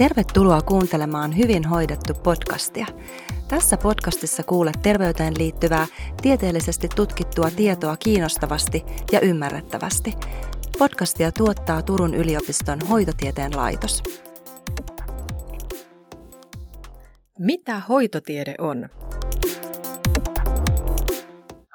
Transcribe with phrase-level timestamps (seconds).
[0.00, 2.86] Tervetuloa kuuntelemaan Hyvin hoidettu podcastia.
[3.48, 5.86] Tässä podcastissa kuulet terveyteen liittyvää,
[6.22, 10.14] tieteellisesti tutkittua tietoa kiinnostavasti ja ymmärrettävästi.
[10.78, 14.02] Podcastia tuottaa Turun yliopiston hoitotieteen laitos.
[17.38, 18.88] Mitä hoitotiede on?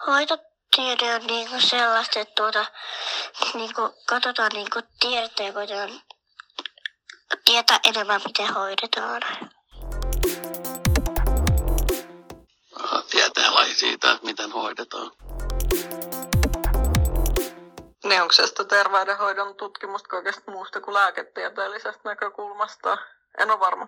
[0.07, 2.65] Hoitotiede on niinku sellaista, että tuota,
[3.53, 5.89] niinku, katsotaan niinku tiedettä ja koitetaan
[7.45, 9.21] tietää enemmän, miten hoidetaan.
[13.11, 15.11] Tieteenlaji siitä, että miten hoidetaan.
[18.03, 22.97] Niin onko se terveydenhoidon tutkimusta kaikesta muusta kuin lääketieteellisestä näkökulmasta?
[23.37, 23.87] En ole varma.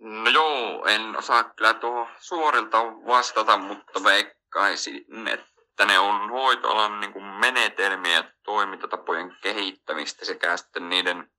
[0.00, 7.12] No joo, en osaa kyllä tuohon suorilta vastata, mutta veikkaisin, että ne on hoitoalan niin
[7.12, 11.30] kuin menetelmiä ja toimintatapojen kehittämistä sekä sitten niiden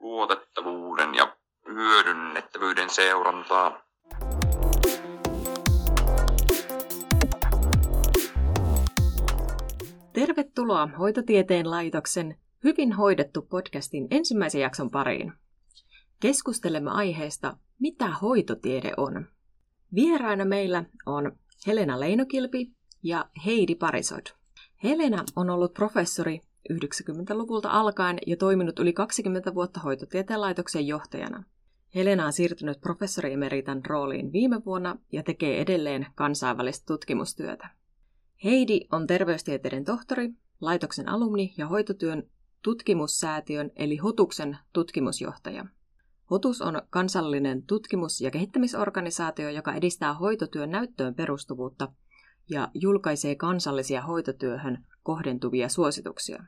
[0.00, 1.36] luotettavuuden ja
[1.68, 3.84] hyödynnettävyyden seurantaa.
[10.12, 15.32] Tervetuloa Hoitotieteen laitoksen Hyvin hoidettu podcastin ensimmäisen jakson pariin.
[16.20, 19.28] Keskustelemme aiheesta, mitä hoitotiede on.
[19.94, 21.32] Vieraina meillä on
[21.66, 22.72] Helena Leinokilpi
[23.04, 24.26] ja Heidi Parisod.
[24.82, 26.40] Helena on ollut professori
[26.72, 31.44] 90-luvulta alkaen ja toiminut yli 20 vuotta hoitotieteen laitoksen johtajana.
[31.94, 37.70] Helena on siirtynyt professori emeritan rooliin viime vuonna ja tekee edelleen kansainvälistä tutkimustyötä.
[38.44, 40.30] Heidi on terveystieteiden tohtori,
[40.60, 42.22] laitoksen alumni ja hoitotyön
[42.62, 45.64] tutkimussäätiön eli HOTUKsen tutkimusjohtaja.
[46.30, 51.88] HOTUS on kansallinen tutkimus- ja kehittämisorganisaatio, joka edistää hoitotyön näyttöön perustuvuutta
[52.50, 56.44] ja julkaisee kansallisia hoitotyöhön kohdentuvia suosituksia.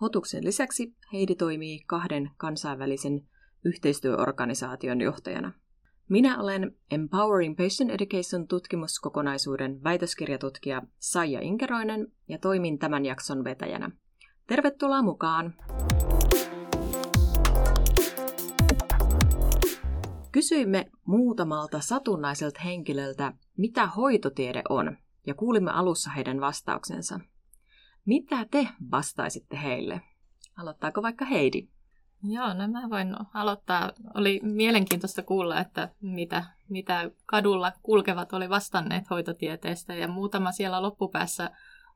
[0.00, 3.28] HOTUKsen lisäksi Heidi toimii kahden kansainvälisen
[3.64, 5.52] yhteistyöorganisaation johtajana.
[6.08, 13.90] Minä olen Empowering Patient Education tutkimuskokonaisuuden väitöskirjatutkija Saija Inkeroinen ja toimin tämän jakson vetäjänä.
[14.46, 15.54] Tervetuloa mukaan!
[20.32, 24.96] Kysyimme muutamalta satunnaiselta henkilöltä, mitä hoitotiede on,
[25.26, 27.20] ja kuulimme alussa heidän vastauksensa.
[28.04, 30.00] Mitä te vastaisitte heille?
[30.56, 31.68] Aloittaako vaikka Heidi?
[32.24, 33.92] Joo, no mä voin aloittaa.
[34.14, 41.50] Oli mielenkiintoista kuulla, että mitä, mitä kadulla kulkevat oli vastanneet hoitotieteestä ja muutama siellä loppupäässä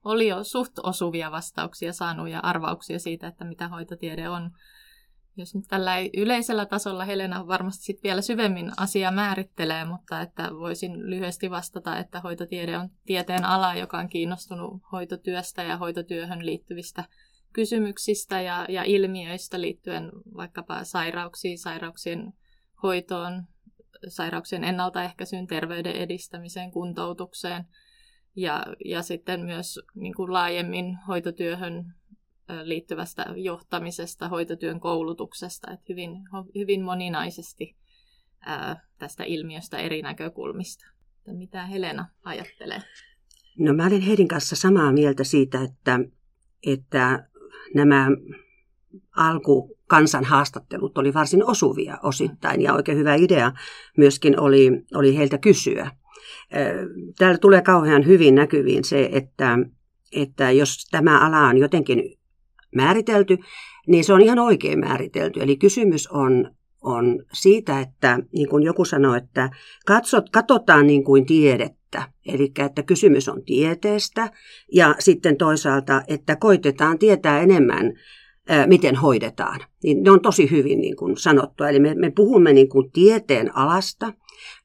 [0.04, 4.50] oli jo suht osuvia vastauksia saanut ja arvauksia siitä, että mitä hoitotiede on.
[5.38, 11.10] Jos nyt tällä yleisellä tasolla Helena varmasti sit vielä syvemmin asiaa määrittelee, mutta että voisin
[11.10, 17.04] lyhyesti vastata, että hoitotiede on tieteen ala, joka on kiinnostunut hoitotyöstä ja hoitotyöhön liittyvistä
[17.52, 22.32] kysymyksistä ja, ja ilmiöistä liittyen vaikkapa sairauksiin, sairauksien
[22.82, 23.42] hoitoon,
[24.08, 27.64] sairauksien ennaltaehkäisyyn, terveyden edistämiseen, kuntoutukseen
[28.36, 31.94] ja, ja sitten myös niin kuin laajemmin hoitotyöhön
[32.62, 36.10] liittyvästä johtamisesta, hoitotyön koulutuksesta, että hyvin,
[36.54, 37.76] hyvin moninaisesti
[38.98, 40.86] tästä ilmiöstä eri näkökulmista.
[41.26, 42.82] Mitä Helena ajattelee?
[43.58, 46.00] No mä olin Heidin kanssa samaa mieltä siitä, että,
[46.66, 47.28] että
[47.74, 48.08] nämä
[49.16, 53.52] alku kansan haastattelut oli varsin osuvia osittain ja oikein hyvä idea
[53.96, 55.90] myöskin oli, oli heiltä kysyä.
[57.18, 59.58] Täällä tulee kauhean hyvin näkyviin se, että,
[60.12, 62.15] että jos tämä ala on jotenkin
[62.76, 63.38] määritelty,
[63.86, 65.40] niin se on ihan oikein määritelty.
[65.40, 66.50] Eli kysymys on,
[66.82, 69.50] on siitä, että niin kuin joku sanoi, että
[69.86, 72.08] katsot, katsotaan niin kuin tiedettä.
[72.26, 74.30] Eli että kysymys on tieteestä
[74.72, 77.92] ja sitten toisaalta, että koitetaan tietää enemmän
[78.66, 79.60] miten hoidetaan.
[79.82, 81.64] Niin ne on tosi hyvin niin kuin sanottu.
[81.64, 84.12] Eli me, me puhumme niin kuin tieteen alasta,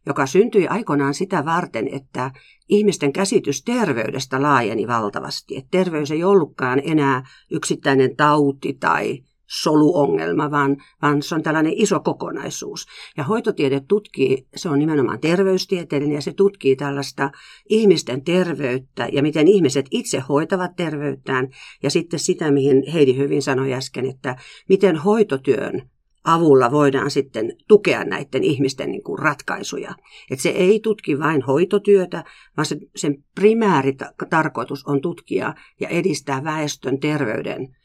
[0.06, 2.32] joka syntyi aikoinaan sitä varten, että
[2.72, 5.58] ihmisten käsitys terveydestä laajeni valtavasti.
[5.58, 9.20] Että terveys ei ollutkaan enää yksittäinen tauti tai
[9.52, 12.86] soluongelma, vaan, vaan se on tällainen iso kokonaisuus.
[13.18, 17.32] Ja hoitotiede tutkii, se on nimenomaan terveystieteellinen ja se tutkii tällaista
[17.70, 21.50] ihmisten terveyttä ja miten ihmiset itse hoitavat terveyttään
[21.84, 24.36] ja sitten sitä, mihin Heidi hyvin sanoi äsken, että
[24.70, 25.90] miten hoitotyön
[26.24, 29.96] avulla voidaan sitten tukea näiden ihmisten niin kuin ratkaisuja.
[30.32, 32.24] Et se ei tutki vain hoitotyötä,
[32.58, 33.94] vaan se, sen primääri
[34.30, 37.76] tarkoitus on tutkia ja edistää väestön terveyden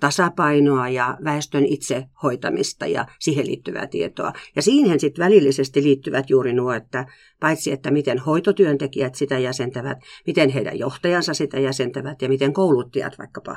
[0.00, 4.32] tasapainoa ja väestön itsehoitamista ja siihen liittyvää tietoa.
[4.56, 7.06] Ja siihen sitten välillisesti liittyvät juuri nuo, että
[7.40, 13.56] paitsi että miten hoitotyöntekijät sitä jäsentävät, miten heidän johtajansa sitä jäsentävät ja miten kouluttajat vaikkapa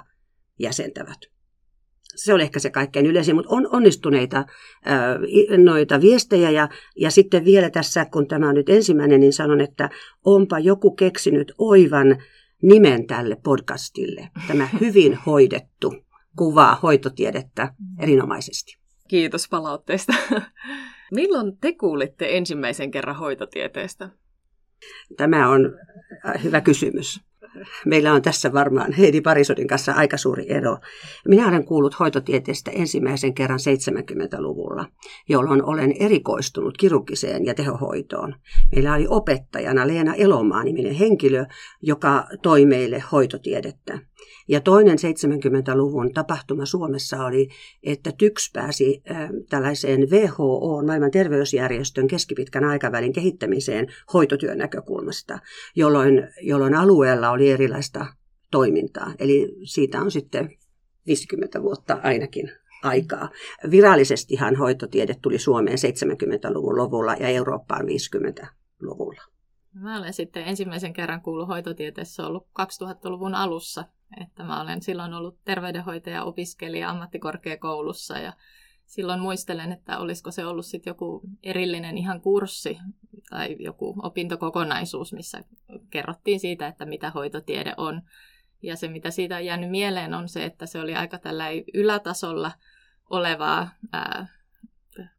[0.60, 1.39] jäsentävät.
[2.16, 4.46] Se oli ehkä se kaikkein yleisin, mutta on onnistuneita
[4.86, 5.20] ää,
[5.58, 6.50] noita viestejä.
[6.50, 9.90] Ja, ja sitten vielä tässä, kun tämä on nyt ensimmäinen, niin sanon, että
[10.26, 12.18] onpa joku keksinyt oivan
[12.62, 14.30] nimen tälle podcastille.
[14.48, 15.96] Tämä hyvin hoidettu
[16.38, 18.78] kuvaa hoitotiedettä erinomaisesti.
[19.08, 20.14] Kiitos palautteesta.
[21.16, 24.10] Milloin te kuulitte ensimmäisen kerran hoitotieteestä?
[25.18, 25.76] Tämä on
[26.44, 27.29] hyvä kysymys
[27.86, 30.78] meillä on tässä varmaan Heidi Parisodin kanssa aika suuri ero.
[31.28, 34.86] Minä olen kuullut hoitotieteestä ensimmäisen kerran 70-luvulla,
[35.30, 38.36] jolloin olen erikoistunut kirurgiseen ja tehohoitoon.
[38.76, 41.46] Meillä oli opettajana Leena Elomaa niminen henkilö,
[41.82, 44.00] joka toi meille hoitotiedettä.
[44.48, 47.50] Ja toinen 70-luvun tapahtuma Suomessa oli,
[47.84, 49.04] että TYKS pääsi
[49.50, 55.40] tällaiseen WHO, maailman terveysjärjestön keskipitkän aikavälin kehittämiseen hoitotyön näkökulmasta,
[55.76, 58.06] jolloin, jolloin alueella oli erilaista
[58.52, 59.14] toimintaa.
[59.20, 60.50] Eli siitä on sitten
[61.08, 62.52] 50 vuotta ainakin
[62.84, 63.30] aikaa.
[63.72, 69.22] Virallisestihan hoitotiede tuli Suomeen 70-luvun lopulla ja Eurooppaan 50-luvulla.
[69.74, 73.86] Mä olen sitten ensimmäisen kerran kuullut hoitotieteessä ollut 2000-luvun alussa
[74.22, 78.34] että mä olen silloin ollut terveydenhoitaja, opiskelija ammattikorkeakoulussa ja
[78.86, 82.80] silloin muistelen, että olisiko se ollut sitten joku erillinen ihan kurssi
[83.30, 85.44] tai joku opintokokonaisuus, missä
[85.90, 88.02] kerrottiin siitä, että mitä hoitotiede on.
[88.62, 92.52] Ja se, mitä siitä on jäänyt mieleen, on se, että se oli aika tällä ylätasolla
[93.10, 94.28] olevaa ää,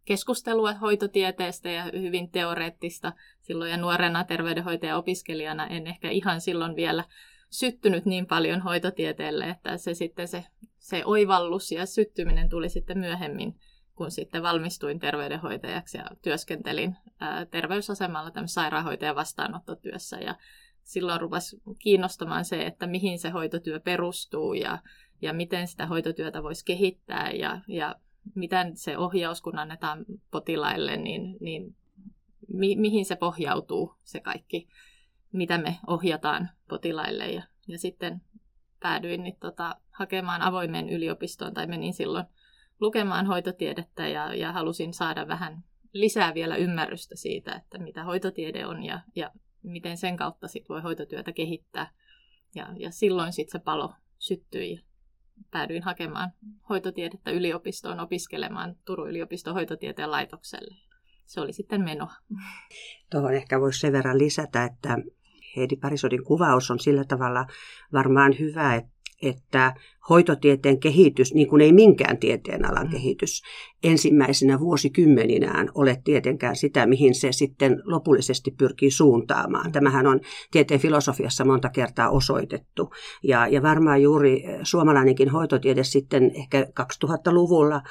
[0.04, 3.12] keskustelua hoitotieteestä ja hyvin teoreettista.
[3.40, 7.04] Silloin ja nuorena terveydenhoitaja-opiskelijana en ehkä ihan silloin vielä
[7.50, 10.44] syttynyt niin paljon hoitotieteelle, että se sitten se,
[10.78, 13.60] se oivallus ja syttyminen tuli sitten myöhemmin,
[13.94, 20.16] kun sitten valmistuin terveydenhoitajaksi ja työskentelin ää, terveysasemalla tämmöisessä sairaanhoitajan vastaanottotyössä.
[20.16, 20.36] Ja
[20.82, 24.78] silloin rupesi kiinnostamaan se, että mihin se hoitotyö perustuu ja,
[25.22, 27.30] ja miten sitä hoitotyötä voisi kehittää.
[27.30, 27.96] Ja, ja
[28.34, 31.76] miten se ohjaus, kun annetaan potilaille, niin, niin
[32.48, 34.68] mi, mihin se pohjautuu se kaikki
[35.32, 37.28] mitä me ohjataan potilaille.
[37.30, 38.22] Ja, ja sitten
[38.80, 42.24] päädyin niin, tota, hakemaan avoimeen yliopistoon tai menin silloin
[42.80, 48.82] lukemaan hoitotiedettä ja, ja halusin saada vähän lisää vielä ymmärrystä siitä, että mitä hoitotiede on
[48.84, 49.30] ja, ja
[49.62, 51.90] miten sen kautta sit voi hoitotyötä kehittää.
[52.54, 54.80] Ja, ja silloin sitten se palo syttyi ja
[55.50, 56.32] päädyin hakemaan
[56.68, 60.76] hoitotiedettä yliopistoon opiskelemaan Turun yliopiston hoitotieteen laitokselle.
[61.24, 62.08] Se oli sitten meno.
[63.10, 64.98] Tuohon ehkä voisi sen verran lisätä, että
[65.56, 67.46] Heidi Parisodin kuvaus on sillä tavalla
[67.92, 68.82] varmaan hyvä,
[69.22, 69.74] että
[70.08, 72.90] hoitotieteen kehitys, niin kuin ei minkään tieteen alan mm.
[72.90, 73.42] kehitys,
[73.84, 79.66] ensimmäisenä vuosikymmeninään ole tietenkään sitä, mihin se sitten lopullisesti pyrkii suuntaamaan.
[79.66, 79.72] Mm.
[79.72, 80.20] Tämähän on
[80.50, 82.90] tieteen filosofiassa monta kertaa osoitettu.
[83.22, 87.82] Ja, ja varmaan juuri suomalainenkin hoitotiede sitten ehkä 2000-luvulla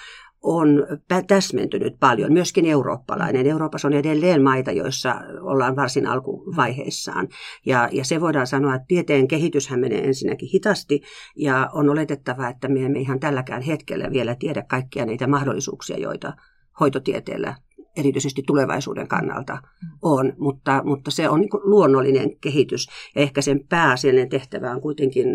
[0.44, 0.88] on
[1.28, 3.48] täsmentynyt paljon, myöskin eurooppalainen.
[3.48, 7.28] Euroopassa on edelleen maita, joissa ollaan varsin alkuvaiheissaan.
[7.66, 11.02] Ja, ja se voidaan sanoa, että tieteen kehityshän menee ensinnäkin hitasti,
[11.36, 16.34] ja on oletettava, että me emme ihan tälläkään hetkellä vielä tiedä kaikkia niitä mahdollisuuksia, joita
[16.80, 17.56] hoitotieteellä
[17.98, 19.58] erityisesti tulevaisuuden kannalta
[20.02, 22.88] on, mutta, mutta se on niin luonnollinen kehitys.
[23.16, 25.28] Ja ehkä sen pääasiallinen tehtävä on kuitenkin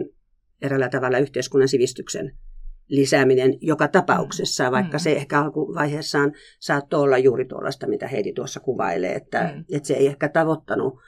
[0.62, 2.38] eräällä tavalla yhteiskunnan sivistyksen
[2.88, 5.00] lisääminen joka tapauksessa, vaikka mm.
[5.00, 9.64] se ehkä alkuvaiheessaan saattoi olla juuri tuollaista, mitä Heidi tuossa kuvailee, että, mm.
[9.72, 10.98] että se ei ehkä tavoittanut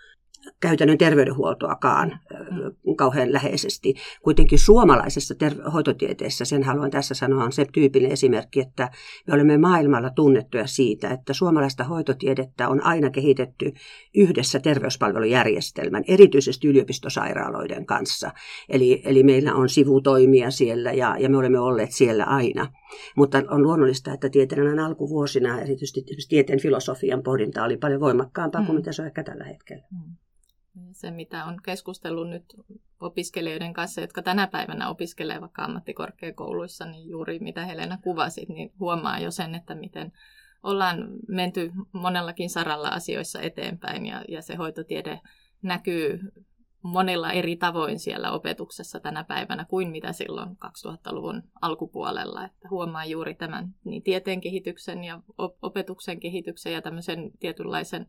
[0.60, 2.18] käytännön terveydenhuoltoakaan
[2.96, 3.94] kauhean läheisesti.
[4.22, 8.90] Kuitenkin suomalaisessa ter- hoitotieteessä, sen haluan tässä sanoa, on se tyypillinen esimerkki, että
[9.26, 13.72] me olemme maailmalla tunnettuja siitä, että suomalaista hoitotiedettä on aina kehitetty
[14.14, 18.30] yhdessä terveyspalvelujärjestelmän, erityisesti yliopistosairaaloiden kanssa.
[18.68, 22.72] Eli, eli meillä on sivutoimia siellä ja, ja me olemme olleet siellä aina.
[23.16, 28.66] Mutta on luonnollista, että tieteen alkuvuosina erityisesti tieteen filosofian pohdinta oli paljon voimakkaampaa mm.
[28.66, 29.86] kuin mitä se on ehkä tällä hetkellä.
[29.90, 30.16] Mm
[30.92, 32.44] se, mitä on keskustellut nyt
[33.00, 39.18] opiskelijoiden kanssa, jotka tänä päivänä opiskelee vaikka ammattikorkeakouluissa, niin juuri mitä Helena kuvasi, niin huomaa
[39.18, 40.12] jo sen, että miten
[40.62, 45.20] ollaan menty monellakin saralla asioissa eteenpäin ja, ja se hoitotiede
[45.62, 46.20] näkyy
[46.82, 52.44] monilla eri tavoin siellä opetuksessa tänä päivänä kuin mitä silloin 2000-luvun alkupuolella.
[52.44, 55.20] Että huomaa juuri tämän niin tieteen kehityksen ja
[55.62, 58.06] opetuksen kehityksen ja tämmöisen tietynlaisen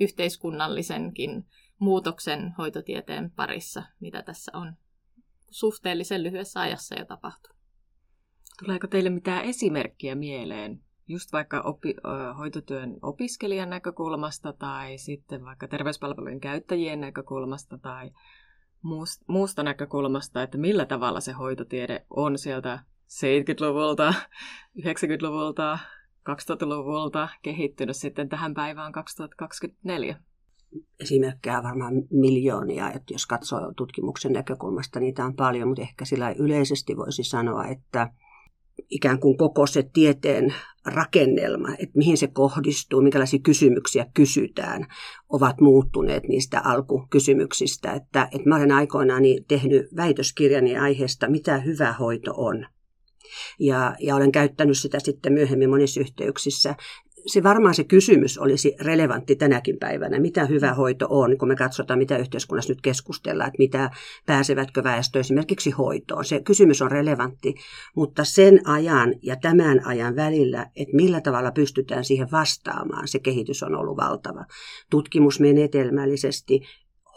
[0.00, 1.46] yhteiskunnallisenkin
[1.82, 4.72] muutoksen hoitotieteen parissa, mitä tässä on
[5.50, 7.56] suhteellisen lyhyessä ajassa jo tapahtunut.
[8.64, 11.94] Tuleeko teille mitään esimerkkiä mieleen, just vaikka opi,
[12.38, 18.10] hoitotyön opiskelijan näkökulmasta tai sitten vaikka terveyspalvelujen käyttäjien näkökulmasta tai
[19.28, 24.14] muusta näkökulmasta, että millä tavalla se hoitotiede on sieltä 70-luvulta,
[24.78, 25.78] 90-luvulta,
[26.30, 30.16] 2000-luvulta kehittynyt sitten tähän päivään 2024?
[31.00, 36.96] Esimerkkejä varmaan miljoonia, että jos katsoo tutkimuksen näkökulmasta, niitä on paljon, mutta ehkä sillä yleisesti
[36.96, 38.10] voisi sanoa, että
[38.90, 44.86] ikään kuin koko se tieteen rakennelma, että mihin se kohdistuu, minkälaisia kysymyksiä kysytään,
[45.28, 47.92] ovat muuttuneet niistä alkukysymyksistä.
[47.92, 52.66] Että, että mä olen aikoinaan tehnyt väitöskirjani aiheesta, mitä hyvä hoito on.
[53.58, 56.74] Ja, ja olen käyttänyt sitä sitten myöhemmin monissa yhteyksissä
[57.26, 60.20] se varmaan se kysymys olisi relevantti tänäkin päivänä.
[60.20, 63.90] Mitä hyvä hoito on, kun me katsotaan, mitä yhteiskunnassa nyt keskustellaan, että mitä
[64.26, 66.24] pääsevätkö väestö esimerkiksi hoitoon.
[66.24, 67.54] Se kysymys on relevantti,
[67.96, 73.62] mutta sen ajan ja tämän ajan välillä, että millä tavalla pystytään siihen vastaamaan, se kehitys
[73.62, 74.44] on ollut valtava.
[74.90, 76.60] Tutkimusmenetelmällisesti,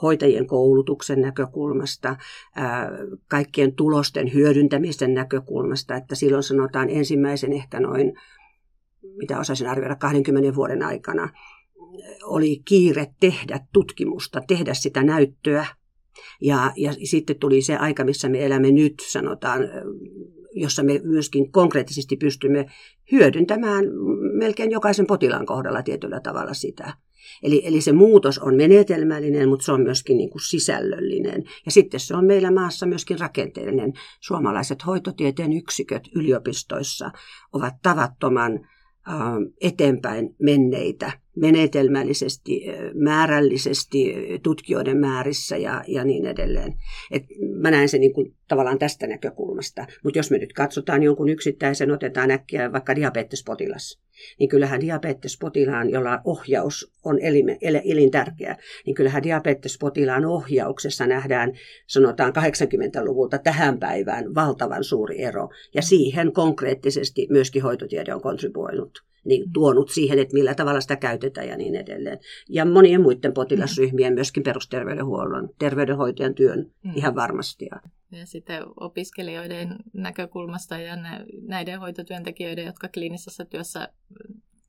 [0.01, 2.15] hoitajien koulutuksen näkökulmasta,
[3.27, 8.13] kaikkien tulosten hyödyntämisen näkökulmasta, että silloin sanotaan ensimmäisen ehkä noin
[9.17, 11.29] mitä osaisin arvioida 20 vuoden aikana,
[12.23, 15.65] oli kiire tehdä tutkimusta, tehdä sitä näyttöä.
[16.41, 19.61] Ja, ja sitten tuli se aika, missä me elämme nyt, sanotaan,
[20.55, 22.65] jossa me myöskin konkreettisesti pystymme
[23.11, 23.85] hyödyntämään
[24.33, 26.93] melkein jokaisen potilaan kohdalla tietyllä tavalla sitä.
[27.43, 31.43] Eli, eli se muutos on menetelmällinen, mutta se on myöskin niin kuin sisällöllinen.
[31.65, 33.93] Ja sitten se on meillä maassa myöskin rakenteellinen.
[34.19, 37.11] Suomalaiset hoitotieteen yksiköt yliopistoissa
[37.53, 38.67] ovat tavattoman
[39.61, 46.73] eteenpäin menneitä menetelmällisesti, määrällisesti, tutkijoiden määrissä ja, ja niin edelleen.
[47.11, 47.23] Et
[47.61, 49.87] mä näen sen niin kuin tavallaan tästä näkökulmasta.
[50.03, 53.99] Mutta jos me nyt katsotaan jonkun yksittäisen, otetaan äkkiä vaikka diabetespotilas,
[54.39, 57.19] niin kyllähän diabetespotilaan, jolla ohjaus on
[57.83, 61.51] elintärkeä, niin kyllähän diabetespotilaan ohjauksessa nähdään,
[61.87, 65.49] sanotaan 80-luvulta tähän päivään, valtavan suuri ero.
[65.73, 71.47] Ja siihen konkreettisesti myöskin hoitotiede on kontribuoinut niin tuonut siihen, että millä tavalla sitä käytetään
[71.47, 72.19] ja niin edelleen.
[72.49, 76.91] Ja monien muiden potilasryhmien, myöskin perusterveydenhuollon, terveydenhoitajan työn mm.
[76.95, 77.65] ihan varmasti.
[78.11, 80.97] Ja sitten opiskelijoiden näkökulmasta ja
[81.41, 83.89] näiden hoitotyöntekijöiden, jotka kliinisessä työssä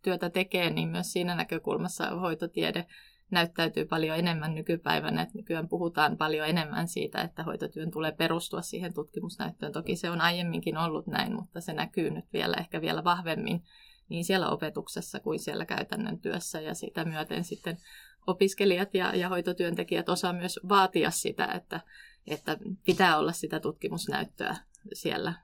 [0.03, 2.87] työtä tekee, niin myös siinä näkökulmassa hoitotiede
[3.31, 5.23] näyttäytyy paljon enemmän nykypäivänä.
[5.23, 9.73] Että nykyään puhutaan paljon enemmän siitä, että hoitotyön tulee perustua siihen tutkimusnäyttöön.
[9.73, 13.63] Toki se on aiemminkin ollut näin, mutta se näkyy nyt vielä ehkä vielä vahvemmin
[14.09, 16.61] niin siellä opetuksessa kuin siellä käytännön työssä.
[16.61, 17.79] Ja sitä myöten sitten
[18.27, 21.81] opiskelijat ja, ja hoitotyöntekijät osaa myös vaatia sitä, että,
[22.27, 24.57] että pitää olla sitä tutkimusnäyttöä
[24.93, 25.35] siellä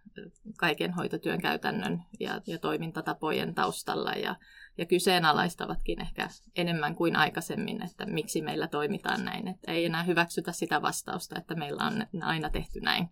[0.56, 4.12] kaiken hoitotyön käytännön ja, ja toimintatapojen taustalla.
[4.12, 4.36] Ja,
[4.78, 9.48] ja kyseenalaistavatkin ehkä enemmän kuin aikaisemmin, että miksi meillä toimitaan näin.
[9.48, 13.08] Että ei enää hyväksytä sitä vastausta, että meillä on aina tehty näin,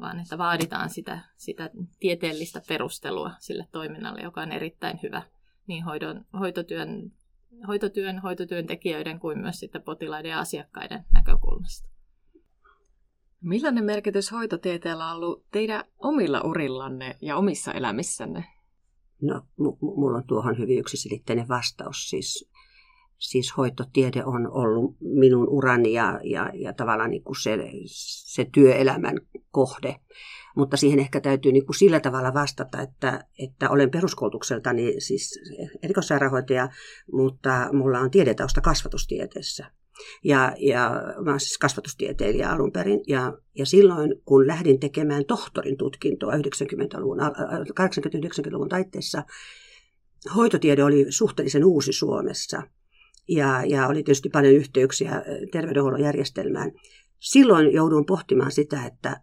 [0.00, 5.22] vaan että vaaditaan sitä, sitä tieteellistä perustelua sille toiminnalle, joka on erittäin hyvä
[5.66, 7.12] niin hoidon, hoitotyön,
[7.68, 11.88] hoitotyön, hoitotyöntekijöiden kuin myös sitten potilaiden ja asiakkaiden näkökulmasta.
[13.40, 18.44] Millainen merkitys hoitotieteellä on ollut teidän omilla urillanne ja omissa elämissänne?
[19.22, 22.10] No, m- mulla on tuohon hyvin yksiselitteinen vastaus.
[22.10, 22.50] Siis
[23.18, 27.58] siis hoitotiede on ollut minun urani ja, ja, ja tavallaan niin kuin se,
[28.34, 29.16] se työelämän
[29.50, 29.96] kohde.
[30.56, 35.40] Mutta siihen ehkä täytyy niin kuin sillä tavalla vastata, että, että olen peruskoulutukseltani siis
[35.82, 36.68] erikoissairaanhoitaja,
[37.12, 39.70] mutta mulla on tiedetausta kasvatustieteessä.
[40.24, 43.00] Ja, ja mä olen siis kasvatustieteilijä alun perin.
[43.08, 47.18] Ja, ja silloin, kun lähdin tekemään tohtorin tutkintoa 90-luvun,
[47.80, 49.22] 80-90-luvun taitteessa,
[50.36, 52.62] hoitotiede oli suhteellisen uusi Suomessa–
[53.28, 56.72] ja, ja oli tietysti paljon yhteyksiä terveydenhuollon järjestelmään.
[57.20, 59.20] Silloin joudun pohtimaan sitä, että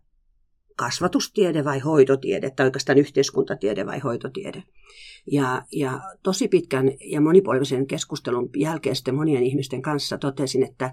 [0.76, 4.64] kasvatustiede vai hoitotiede, tai oikeastaan yhteiskuntatiede vai hoitotiede.
[5.32, 10.92] Ja, ja tosi pitkän ja monipolvisen keskustelun jälkeen sitten monien ihmisten kanssa totesin, että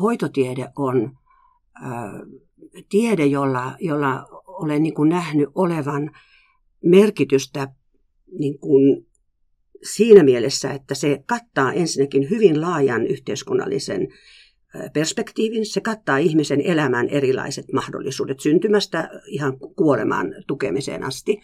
[0.00, 1.16] hoitotiede on
[1.82, 1.92] äh,
[2.88, 6.10] tiede, jolla, jolla olen niin kuin nähnyt olevan
[6.84, 7.68] merkitystä
[8.38, 9.06] niin kuin
[9.82, 14.08] siinä mielessä, että se kattaa ensinnäkin hyvin laajan yhteiskunnallisen
[14.92, 15.66] perspektiivin.
[15.66, 21.40] Se kattaa ihmisen elämän erilaiset mahdollisuudet syntymästä ihan kuolemaan tukemiseen asti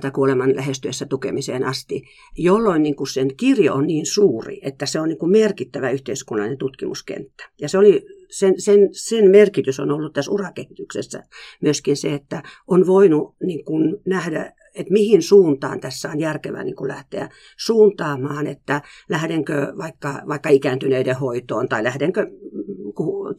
[0.00, 2.02] tai kuoleman lähestyessä tukemiseen asti,
[2.38, 6.58] jolloin niin kuin sen kirjo on niin suuri, että se on niin kuin merkittävä yhteiskunnallinen
[6.58, 7.50] tutkimuskenttä.
[7.60, 11.22] Ja se oli, sen, sen, sen merkitys on ollut tässä urakehityksessä
[11.62, 16.88] myöskin se, että on voinut niin kuin nähdä että mihin suuntaan tässä on järkevää niin
[16.88, 22.26] lähteä suuntaamaan, että lähdenkö vaikka, vaikka ikääntyneiden hoitoon tai lähdenkö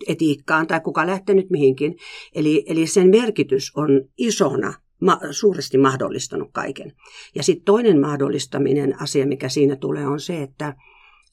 [0.08, 1.96] etiikkaan tai kuka lähtee nyt mihinkin.
[2.36, 6.94] Eli, eli sen merkitys on isona ma- suuresti mahdollistanut kaiken.
[7.36, 10.76] Ja sitten toinen mahdollistaminen asia, mikä siinä tulee, on se, että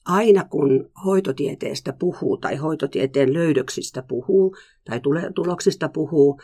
[0.05, 5.01] aina kun hoitotieteestä puhuu tai hoitotieteen löydöksistä puhuu tai
[5.35, 6.39] tuloksista puhuu,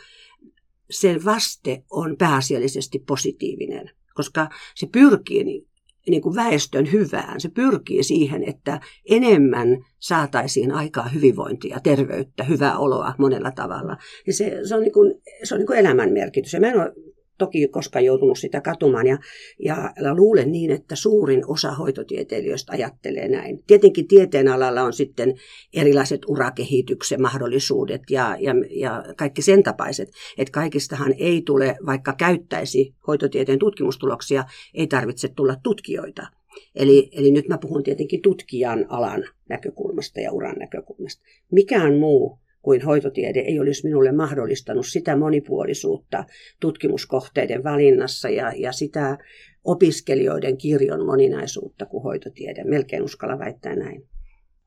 [0.90, 5.68] sen vaste on pääasiallisesti positiivinen, koska se pyrkii
[6.10, 7.40] niin kuin väestön hyvään.
[7.40, 8.80] Se pyrkii siihen, että
[9.10, 13.96] enemmän saataisiin aikaa hyvinvointia, terveyttä, hyvää oloa monella tavalla.
[14.26, 15.14] Ja se, se on, niin kuin,
[15.44, 16.52] se on niin kuin elämän merkitys.
[16.52, 16.92] Ja mä en ole
[17.38, 19.06] toki koskaan joutunut sitä katumaan.
[19.06, 19.18] Ja,
[19.64, 23.62] ja luulen niin, että suurin osa hoitotieteilijöistä ajattelee näin.
[23.66, 25.34] Tietenkin tieteen alalla on sitten
[25.74, 32.94] erilaiset urakehityksen mahdollisuudet ja, ja, ja kaikki sen tapaiset, että kaikistahan ei tule, vaikka käyttäisi
[33.06, 36.26] hoitotieteen tutkimustuloksia, ei tarvitse tulla tutkijoita.
[36.74, 41.22] Eli, eli nyt mä puhun tietenkin tutkijan alan näkökulmasta ja uran näkökulmasta.
[41.52, 42.38] Mikään muu
[42.68, 46.24] kuin hoitotiede ei olisi minulle mahdollistanut sitä monipuolisuutta
[46.60, 49.18] tutkimuskohteiden valinnassa ja, ja sitä
[49.64, 52.64] opiskelijoiden kirjon moninaisuutta kuin hoitotiede.
[52.64, 54.08] Melkein uskalla väittää näin.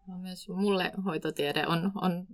[0.08, 2.26] No, myös mulle hoitotiede on, on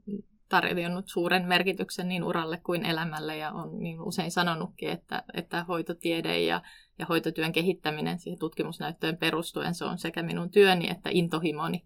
[0.50, 6.40] tarjonnut suuren merkityksen niin uralle kuin elämälle ja on niin usein sanonutkin, että, että hoitotiede
[6.40, 6.62] ja,
[7.00, 11.84] ja hoitotyön kehittäminen siihen tutkimusnäyttöön perustuen, se on sekä minun työni että intohimoni.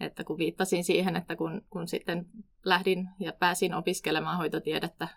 [0.00, 2.26] Että kun viittasin siihen, että kun, kun sitten
[2.64, 5.08] lähdin ja pääsin opiskelemaan hoitotiedettä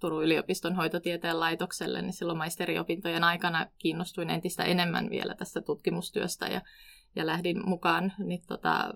[0.00, 6.60] Turun yliopiston hoitotieteen laitokselle, niin silloin maisteriopintojen aikana kiinnostuin entistä enemmän vielä tästä tutkimustyöstä ja,
[7.16, 8.94] ja lähdin mukaan niin tota,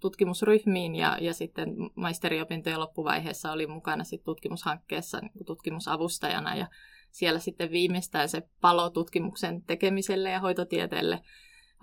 [0.00, 6.66] tutkimusryhmiin ja, ja sitten maisteriopintojen loppuvaiheessa olin mukana sit tutkimushankkeessa niin tutkimusavustajana ja
[7.10, 11.20] siellä sitten viimeistään se palo tutkimuksen tekemiselle ja hoitotieteelle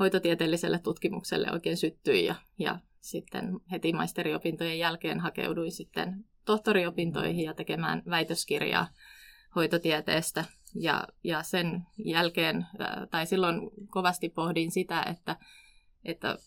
[0.02, 8.04] hoitotieteelliselle tutkimukselle oikein syttyi ja, ja sitten heti maisteriopintojen jälkeen hakeuduin sitten tohtoriopintoihin ja tekemään
[8.10, 8.88] väitöskirjaa
[9.56, 10.46] hoitotieteestä.
[10.76, 12.66] Ja, ja sen jälkeen,
[13.12, 15.36] tai silloin kovasti pohdin sitä, että,
[16.06, 16.38] että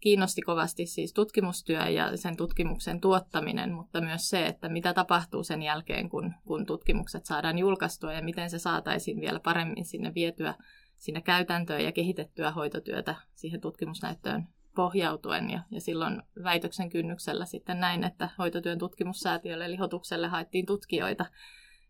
[0.00, 5.62] kiinnosti kovasti siis tutkimustyö ja sen tutkimuksen tuottaminen, mutta myös se, että mitä tapahtuu sen
[5.62, 10.54] jälkeen, kun, kun tutkimukset saadaan julkaistua ja miten se saataisiin vielä paremmin sinne vietyä
[10.98, 15.50] sinne käytäntöön ja kehitettyä hoitotyötä siihen tutkimusnäyttöön pohjautuen.
[15.50, 21.26] Ja, ja silloin väitöksen kynnyksellä sitten näin, että hoitotyön tutkimussäätiölle eli Hotukselle haettiin tutkijoita.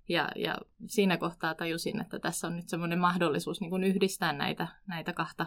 [0.09, 4.69] Ja, ja siinä kohtaa tajusin, että tässä on nyt semmoinen mahdollisuus niin kuin yhdistää näitä,
[4.87, 5.47] näitä kahta,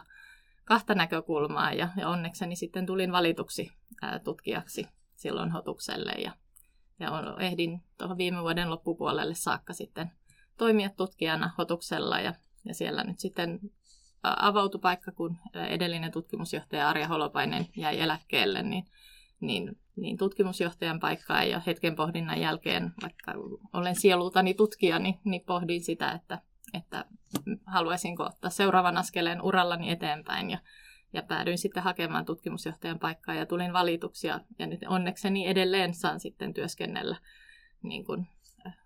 [0.66, 1.74] kahta näkökulmaa.
[1.74, 3.72] Ja, ja onnekseni sitten tulin valituksi
[4.02, 6.12] ää, tutkijaksi silloin Hotukselle.
[6.12, 6.32] Ja,
[7.00, 10.12] ja on, ehdin tuohon viime vuoden loppupuolelle saakka sitten
[10.58, 12.34] toimia tutkijana Hotuksella ja
[12.66, 13.60] ja siellä nyt sitten
[14.24, 15.38] avautui paikka, kun
[15.70, 18.86] edellinen tutkimusjohtaja Arja Holopainen jäi eläkkeelle, niin,
[19.40, 23.34] niin, niin tutkimusjohtajan paikkaa ja hetken pohdinnan jälkeen, vaikka
[23.74, 26.40] olen sielultani tutkija, niin, niin pohdin sitä, että,
[26.74, 27.06] että
[27.66, 30.50] haluaisinko ottaa seuraavan askeleen urallani eteenpäin.
[30.50, 30.58] Ja,
[31.14, 36.20] ja päädyin sitten hakemaan tutkimusjohtajan paikkaa ja tulin valituksi ja, ja nyt onnekseni edelleen saan
[36.20, 37.16] sitten työskennellä
[37.84, 38.28] niin kuin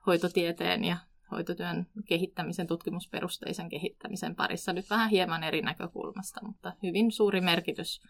[0.05, 0.97] hoitotieteen ja
[1.31, 8.01] hoitotyön kehittämisen, tutkimusperusteisen kehittämisen parissa nyt vähän hieman eri näkökulmasta, mutta hyvin suuri merkitys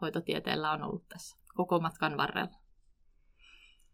[0.00, 2.60] hoitotieteellä on ollut tässä koko matkan varrella.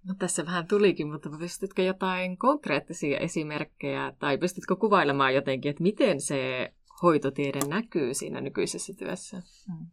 [0.05, 6.21] No tässä vähän tulikin, mutta pystytkö jotain konkreettisia esimerkkejä tai pystytkö kuvailemaan jotenkin, että miten
[6.21, 9.43] se hoitotiede näkyy siinä nykyisessä työssä?
[9.67, 9.87] Hmm.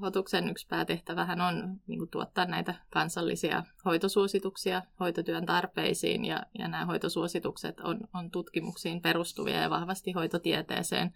[0.00, 6.86] Hotuksen yksi päätehtävähän on niin kuin, tuottaa näitä kansallisia hoitosuosituksia hoitotyön tarpeisiin, ja, ja nämä
[6.86, 11.12] hoitosuositukset on, on tutkimuksiin perustuvia ja vahvasti hoitotieteeseen.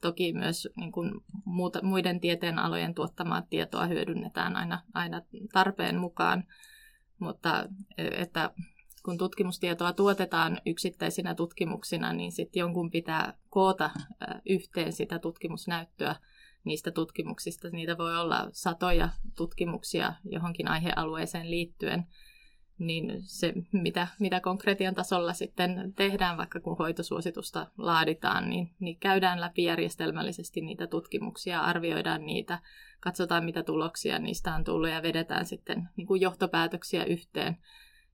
[0.00, 1.12] Toki myös niin kuin,
[1.44, 6.44] muuta, muiden tieteen alojen tuottamaa tietoa hyödynnetään aina, aina tarpeen mukaan,
[7.18, 8.50] mutta että
[9.04, 13.90] kun tutkimustietoa tuotetaan yksittäisinä tutkimuksina, niin sitten jonkun pitää koota
[14.46, 16.16] yhteen sitä tutkimusnäyttöä–
[16.64, 17.68] niistä tutkimuksista.
[17.70, 22.06] Niitä voi olla satoja tutkimuksia johonkin aihealueeseen liittyen.
[22.78, 29.40] Niin se, mitä, mitä konkretian tasolla sitten tehdään, vaikka kun hoitosuositusta laaditaan, niin, niin käydään
[29.40, 32.58] läpi järjestelmällisesti niitä tutkimuksia, arvioidaan niitä,
[33.00, 37.56] katsotaan mitä tuloksia niistä on tullut ja vedetään sitten niin kuin johtopäätöksiä yhteen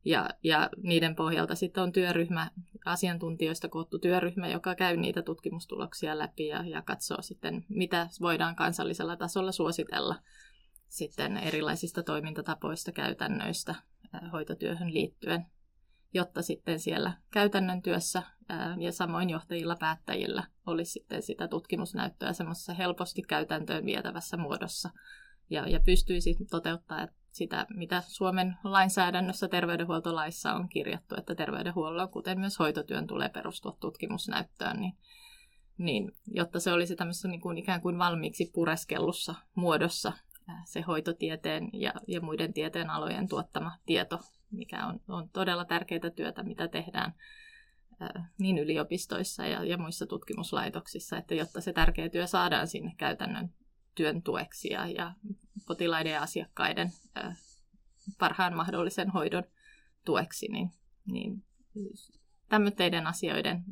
[0.09, 2.51] ja, ja niiden pohjalta sitten on työryhmä,
[2.85, 9.17] asiantuntijoista koottu työryhmä, joka käy niitä tutkimustuloksia läpi ja, ja katsoo sitten, mitä voidaan kansallisella
[9.17, 10.17] tasolla suositella
[10.89, 13.75] sitten erilaisista toimintatapoista, käytännöistä
[14.33, 15.47] hoitotyöhön liittyen,
[16.15, 18.23] jotta sitten siellä käytännön työssä
[18.79, 24.91] ja samoin johtajilla päättäjillä olisi sitten sitä tutkimusnäyttöä semmoisessa helposti käytäntöön vietävässä muodossa.
[25.51, 32.59] Ja, ja pystyisi toteuttaa sitä, mitä Suomen lainsäädännössä terveydenhuoltolaissa on kirjattu, että terveydenhuollon, kuten myös
[32.59, 34.93] hoitotyön, tulee perustua tutkimusnäyttöön, niin,
[35.79, 40.13] niin jotta se olisi tämmöisessä niin kuin ikään kuin valmiiksi pureskellussa muodossa
[40.65, 44.21] se hoitotieteen ja, ja muiden tieteen alojen tuottama tieto,
[44.51, 47.15] mikä on, on todella tärkeää työtä, mitä tehdään
[48.39, 53.51] niin yliopistoissa ja, ja muissa tutkimuslaitoksissa, että jotta se tärkeä työ saadaan sinne käytännön
[53.99, 55.13] työn tueksi ja, ja
[55.67, 56.93] potilaiden ja asiakkaiden
[58.19, 59.45] parhaan mahdollisen hoidon
[60.05, 60.71] tueksi, niin,
[61.13, 61.45] niin
[62.49, 63.65] tämmöiden asioiden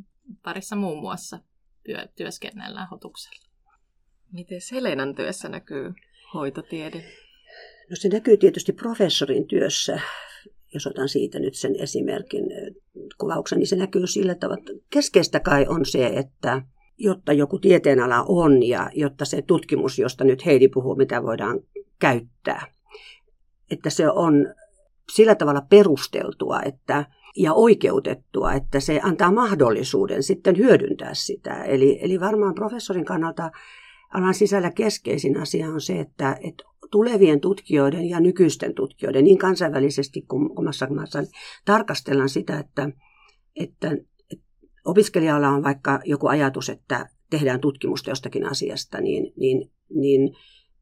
[0.43, 1.39] parissa muun muassa
[1.85, 3.47] työ, työskennellään hotuksella.
[4.33, 5.95] Miten Selenan työssä näkyy
[6.35, 6.99] hoitotiede?
[7.91, 10.01] No se näkyy tietysti professorin työssä,
[10.75, 12.45] jos otan siitä nyt sen esimerkin
[13.19, 16.63] kuvauksen, niin se näkyy sillä tavalla, että keskeistä kai on se, että
[16.99, 21.61] jotta joku tieteenala on ja jotta se tutkimus, josta nyt Heidi puhuu, mitä voidaan
[21.99, 22.67] käyttää,
[23.71, 24.55] että se on
[25.13, 27.05] sillä tavalla perusteltua että,
[27.37, 31.65] ja oikeutettua, että se antaa mahdollisuuden sitten hyödyntää sitä.
[31.65, 33.51] Eli, eli varmaan professorin kannalta
[34.15, 40.23] alan sisällä keskeisin asia on se, että, että tulevien tutkijoiden ja nykyisten tutkijoiden, niin kansainvälisesti
[40.23, 41.31] kuin omassa maassa, niin
[41.65, 42.91] tarkastellaan sitä, että,
[43.57, 44.16] että, että
[44.87, 50.37] opiskelijalla on vaikka joku ajatus, että tehdään tutkimusta jostakin asiasta, niin, niin, niin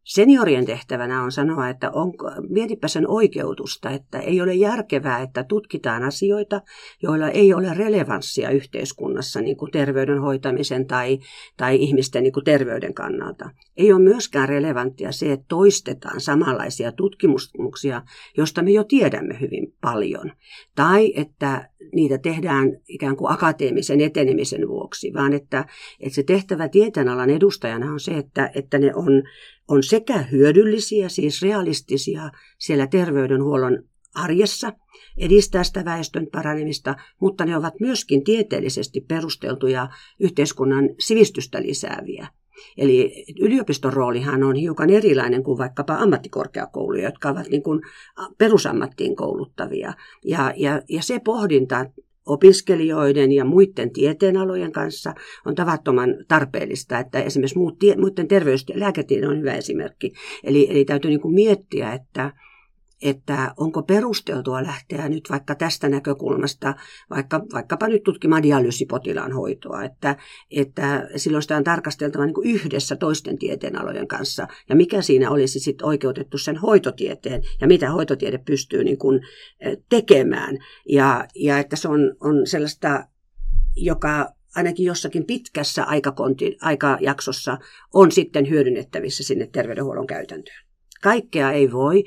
[0.05, 6.03] Seniorien tehtävänä on sanoa, että onko, mietipä sen oikeutusta, että ei ole järkevää, että tutkitaan
[6.03, 6.61] asioita,
[7.03, 11.19] joilla ei ole relevanssia yhteiskunnassa niin kuin terveyden hoitamisen tai,
[11.57, 13.51] tai ihmisten niin kuin terveyden kannalta.
[13.77, 18.03] Ei ole myöskään relevanttia se, että toistetaan samanlaisia tutkimuksia,
[18.37, 20.33] joista me jo tiedämme hyvin paljon.
[20.75, 25.65] Tai että niitä tehdään ikään kuin akateemisen etenemisen vuoksi, vaan että,
[26.01, 29.23] että se tehtävä tieteenalan edustajana on se, että, että ne on
[29.69, 33.83] on sekä hyödyllisiä, siis realistisia siellä terveydenhuollon
[34.15, 34.73] arjessa,
[35.19, 39.89] edistää sitä väestön paranemista, mutta ne ovat myöskin tieteellisesti perusteltuja
[40.21, 42.29] yhteiskunnan sivistystä lisääviä.
[42.79, 47.81] Eli yliopiston roolihan on hiukan erilainen kuin vaikkapa ammattikorkeakouluja, jotka ovat niin kuin
[48.39, 49.93] perusammattiin kouluttavia.
[50.25, 51.87] Ja, ja, ja se pohdinta
[52.27, 55.15] opiskelijoiden ja muiden tieteenalojen kanssa
[55.47, 60.13] on tavattoman tarpeellista, että esimerkiksi muut, muiden terveys- ja lääketiede on hyvä esimerkki.
[60.45, 62.33] Eli, eli täytyy niin kuin miettiä, että,
[63.05, 66.75] että onko perusteltua lähteä nyt vaikka tästä näkökulmasta,
[67.11, 70.17] vaikka, vaikkapa nyt tutkimaan dialyysipotilaan hoitoa, että,
[70.51, 75.87] että silloin sitä on tarkasteltava niin yhdessä toisten tieteenalojen kanssa, ja mikä siinä olisi sitten
[75.87, 79.21] oikeutettu sen hoitotieteen, ja mitä hoitotiede pystyy niin kuin
[79.61, 83.09] eh, tekemään, ja, ja että se on, on sellaista,
[83.77, 87.59] joka ainakin jossakin pitkässä aikakonti, aikajaksossa
[87.95, 90.65] on sitten hyödynnettävissä sinne terveydenhuollon käytäntöön.
[91.03, 92.05] Kaikkea ei voi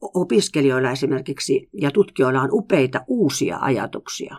[0.00, 4.36] opiskelijoilla esimerkiksi ja tutkijoilla on upeita uusia ajatuksia.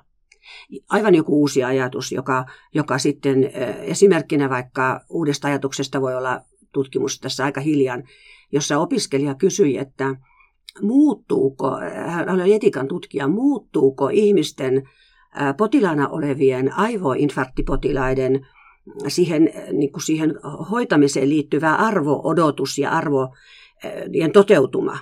[0.90, 6.42] Aivan joku uusi ajatus, joka, joka sitten esimerkkinä vaikka uudesta ajatuksesta voi olla
[6.74, 8.04] tutkimus tässä aika hiljan,
[8.52, 10.16] jossa opiskelija kysyi, että
[10.82, 14.90] muuttuuko, hän oli etikan tutkija, muuttuuko ihmisten
[15.58, 18.48] potilaana olevien aivoinfarktipotilaiden
[19.08, 20.34] siihen, niin kuin siihen
[20.72, 24.98] hoitamiseen liittyvä arvo-odotus ja arvojen toteutuma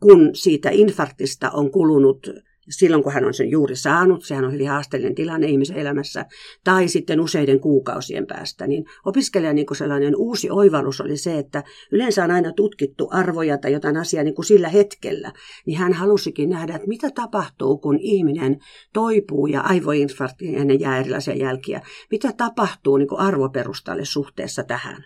[0.00, 2.26] kun siitä infarktista on kulunut
[2.70, 6.26] silloin, kun hän on sen juuri saanut, sehän on hyvin haasteellinen tilanne ihmisen elämässä,
[6.64, 12.24] tai sitten useiden kuukausien päästä, niin opiskelijan niin sellainen uusi oivallus oli se, että yleensä
[12.24, 15.32] on aina tutkittu arvoja tai jotain asiaa niin kuin sillä hetkellä,
[15.66, 18.58] niin hän halusikin nähdä, että mitä tapahtuu, kun ihminen
[18.92, 25.04] toipuu ja aivoinfarkti hänen jää erilaisia jälkiä, mitä tapahtuu niin kuin arvoperustalle suhteessa tähän.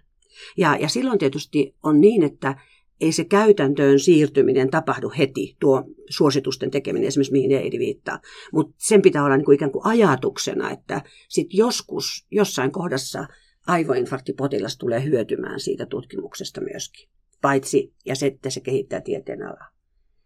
[0.56, 2.54] Ja, ja silloin tietysti on niin, että
[3.00, 8.20] ei se käytäntöön siirtyminen tapahdu heti, tuo suositusten tekeminen esimerkiksi, mihin Eidi viittaa.
[8.52, 13.26] Mutta sen pitää olla niin kuin ikään kuin ajatuksena, että sit joskus, jossain kohdassa
[13.66, 17.08] aivoinfarktipotilas tulee hyötymään siitä tutkimuksesta myöskin.
[17.42, 19.70] Paitsi, ja se, että se kehittää tieteen alaa.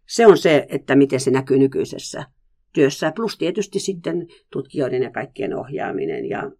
[0.07, 2.25] Se on se, että miten se näkyy nykyisessä
[2.73, 6.51] työssä, plus tietysti sitten tutkijoiden ja kaikkien ohjaaminen ja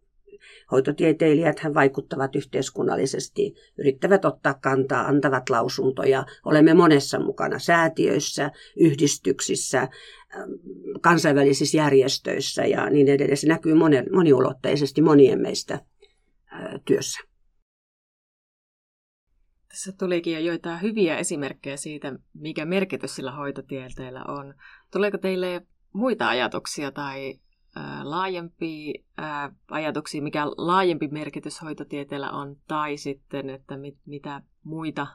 [0.71, 6.25] Hoitotieteilijät vaikuttavat yhteiskunnallisesti, yrittävät ottaa kantaa, antavat lausuntoja.
[6.45, 9.88] Olemme monessa mukana säätiöissä, yhdistyksissä,
[11.02, 13.38] kansainvälisissä järjestöissä ja niin edelleen.
[13.38, 13.73] Se näkyy
[14.12, 15.80] moniulotteisesti monien meistä
[16.86, 17.19] työssä.
[19.67, 24.54] Tässä tulikin jo joitain hyviä esimerkkejä siitä, mikä merkitys sillä hoitotieteellä on.
[24.91, 25.62] Tuleeko teille
[25.93, 27.39] muita ajatuksia tai
[28.03, 28.93] laajempia
[29.71, 35.08] ajatuksia, mikä laajempi merkitys hoitotieteellä on, tai sitten, että mit, mitä muita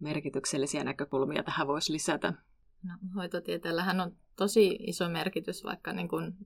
[0.00, 2.32] merkityksellisiä näkökulmia tähän voisi lisätä?
[2.82, 6.36] No, hoitotieteellähän on tosi iso merkitys vaikka niin kuin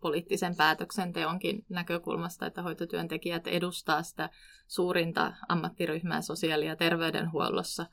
[0.00, 4.30] poliittisen päätöksenteonkin näkökulmasta, että hoitotyöntekijät edustaa sitä
[4.66, 7.86] suurinta ammattiryhmää sosiaali- ja terveydenhuollossa.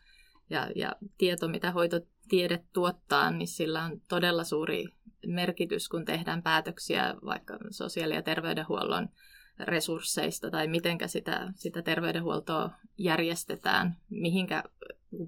[0.51, 4.85] Ja, ja tieto, mitä hoitotiede tuottaa, niin sillä on todella suuri
[5.27, 9.09] merkitys, kun tehdään päätöksiä vaikka sosiaali- ja terveydenhuollon
[9.59, 14.63] resursseista tai miten sitä, sitä terveydenhuoltoa järjestetään, mihinkä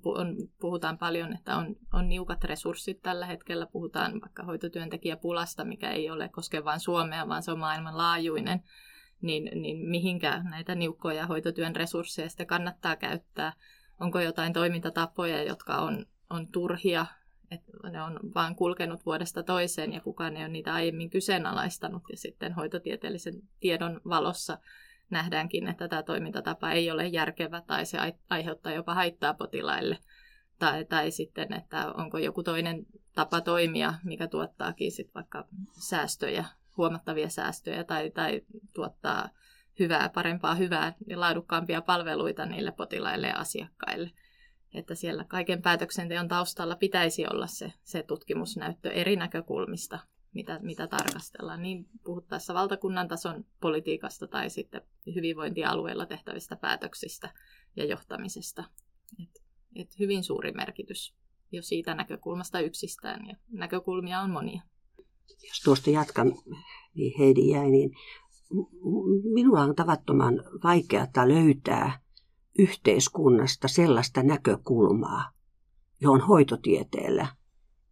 [0.06, 6.10] on, puhutaan paljon, että on, on niukat resurssit tällä hetkellä, puhutaan vaikka hoitotyöntekijäpulasta, mikä ei
[6.10, 8.64] ole koske vain Suomea, vaan se on maailmanlaajuinen,
[9.22, 13.54] niin, niin mihinkä näitä niukkoja hoitotyön resursseja kannattaa käyttää,
[14.00, 17.06] onko jotain toimintatapoja, jotka on, on turhia,
[17.52, 22.18] että ne on vain kulkenut vuodesta toiseen ja kukaan ei ole niitä aiemmin kyseenalaistanut ja
[22.18, 24.58] sitten hoitotieteellisen tiedon valossa
[25.10, 27.98] nähdäänkin, että tämä toimintatapa ei ole järkevä tai se
[28.30, 29.98] aiheuttaa jopa haittaa potilaille.
[30.60, 36.46] Tai, tai sitten, että onko joku toinen tapa toimia, mikä tuottaakin sit vaikka säästöjä,
[36.78, 38.42] huomattavia säästöjä tai, tai
[38.74, 39.30] tuottaa
[39.80, 44.12] hyvää, parempaa, hyvää ja laadukkaampia palveluita niille potilaille ja asiakkaille.
[44.74, 50.00] Että siellä kaiken päätöksenteon taustalla pitäisi olla se, se tutkimusnäyttö eri näkökulmista,
[50.34, 54.82] mitä, mitä tarkastellaan, niin puhuttaessa valtakunnan tason politiikasta tai sitten
[55.16, 57.34] hyvinvointialueella tehtävistä päätöksistä
[57.76, 58.64] ja johtamisesta.
[59.24, 59.44] Et,
[59.76, 61.16] et hyvin suuri merkitys
[61.52, 64.62] jo siitä näkökulmasta yksistään, ja näkökulmia on monia.
[65.30, 66.34] Jos tuosta jatkan,
[66.96, 67.92] niin Heidi jäi, niin
[69.34, 72.00] minulla on tavattoman vaikeaa löytää
[72.60, 75.32] yhteiskunnasta sellaista näkökulmaa,
[76.02, 77.28] johon hoitotieteellä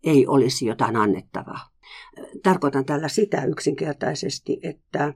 [0.04, 1.69] ei olisi jotain annettavaa.
[2.43, 5.13] Tarkoitan tällä sitä yksinkertaisesti, että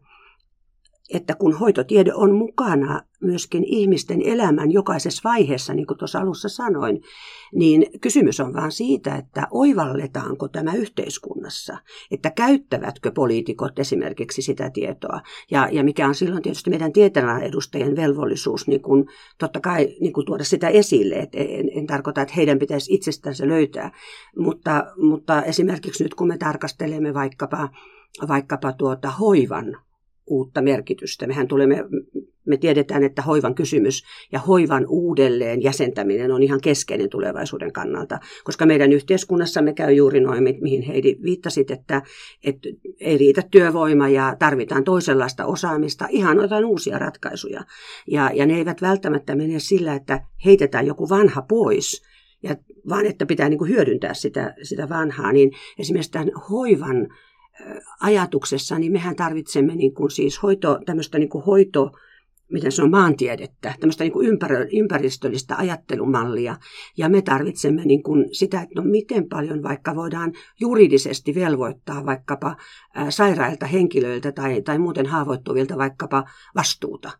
[1.13, 7.01] että kun hoitotiede on mukana myöskin ihmisten elämän jokaisessa vaiheessa, niin kuin tuossa alussa sanoin,
[7.53, 11.77] niin kysymys on vain siitä, että oivalletaanko tämä yhteiskunnassa,
[12.11, 17.95] että käyttävätkö poliitikot esimerkiksi sitä tietoa, ja, ja mikä on silloin tietysti meidän tieteenalan edustajien
[17.95, 19.05] velvollisuus niin kun,
[19.37, 23.35] totta kai niin kun tuoda sitä esille, että en, en tarkoita, että heidän pitäisi itsestään
[23.35, 23.91] se löytää,
[24.37, 27.69] mutta, mutta esimerkiksi nyt kun me tarkastelemme vaikkapa
[28.27, 29.77] vaikkapa tuota hoivan
[30.27, 31.27] uutta merkitystä.
[31.27, 31.83] Mehän tulemme,
[32.45, 38.65] me tiedetään, että hoivan kysymys ja hoivan uudelleen jäsentäminen on ihan keskeinen tulevaisuuden kannalta, koska
[38.65, 42.01] meidän yhteiskunnassamme käy juuri noin, mihin Heidi viittasit, että,
[42.43, 47.61] että ei riitä työvoima ja tarvitaan toisenlaista osaamista, ihan jotain uusia ratkaisuja.
[48.07, 52.03] Ja, ja ne eivät välttämättä mene sillä, että heitetään joku vanha pois,
[52.43, 52.55] ja,
[52.89, 57.07] vaan että pitää niin kuin hyödyntää sitä, sitä vanhaa, niin esimerkiksi tämän hoivan
[58.01, 61.91] ajatuksessa, niin mehän tarvitsemme niin kuin siis hoito, tämmöistä niin kuin hoito,
[62.51, 66.55] miten se on maantiedettä, tämmöistä niin kuin ympärö, ympäristöllistä ajattelumallia.
[66.97, 72.55] Ja me tarvitsemme niin kuin sitä, että no miten paljon vaikka voidaan juridisesti velvoittaa vaikkapa
[73.09, 76.23] sairailta henkilöiltä tai, tai muuten haavoittuvilta vaikkapa
[76.55, 77.11] vastuuta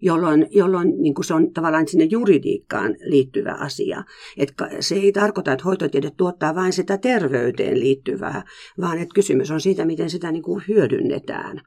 [0.00, 4.04] jolloin, jolloin niin kuin se on tavallaan sinne juridiikkaan liittyvä asia.
[4.36, 8.42] Et se ei tarkoita, että hoitotiede tuottaa vain sitä terveyteen liittyvää,
[8.80, 11.60] vaan että kysymys on siitä, miten sitä niin kuin hyödynnetään.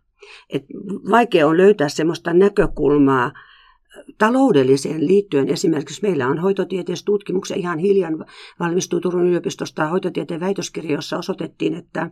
[0.50, 0.66] Et
[1.12, 3.32] vaikea on löytää sellaista näkökulmaa,
[4.18, 8.26] taloudelliseen liittyen esimerkiksi meillä on hoitotieteessä tutkimuksia ihan hiljan
[8.60, 12.10] valmistui Turun yliopistosta hoitotieteen väitöskirja, jossa osoitettiin, että,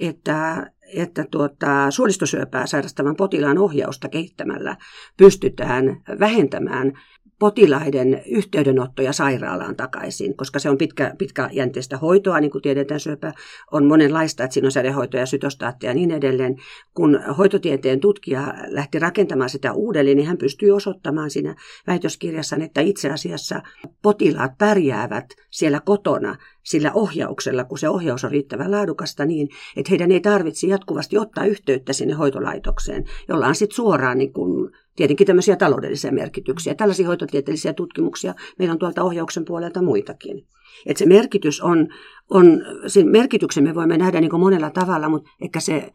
[0.00, 4.76] että että tuota, suolistosyöpää sairastavan potilaan ohjausta kehittämällä
[5.16, 6.92] pystytään vähentämään
[7.38, 13.32] potilaiden yhteydenottoja sairaalaan takaisin, koska se on pitkä, pitkäjänteistä hoitoa, niin kuin tiedetään, syöpä
[13.72, 16.56] on monenlaista, että siinä on sädehoitoja, sytostaatteja ja niin edelleen.
[16.94, 21.54] Kun hoitotieteen tutkija lähti rakentamaan sitä uudelleen, niin hän pystyi osoittamaan siinä
[21.86, 23.62] väitöskirjassa, että itse asiassa
[24.02, 30.12] potilaat pärjäävät siellä kotona sillä ohjauksella, kun se ohjaus on riittävän laadukasta niin, että heidän
[30.12, 35.56] ei tarvitse jatkuvasti ottaa yhteyttä sinne hoitolaitokseen, jolla on sitten suoraan niin kuin tietenkin tämmöisiä
[35.56, 36.74] taloudellisia merkityksiä.
[36.74, 40.46] Tällaisia hoitotieteellisiä tutkimuksia meillä on tuolta ohjauksen puolelta muitakin.
[40.86, 41.88] Että se merkitys on,
[42.30, 45.92] on sen merkityksen me voimme nähdä niin monella tavalla, mutta ehkä se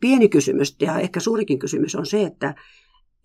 [0.00, 2.54] pieni kysymys ja ehkä suurikin kysymys on se, että,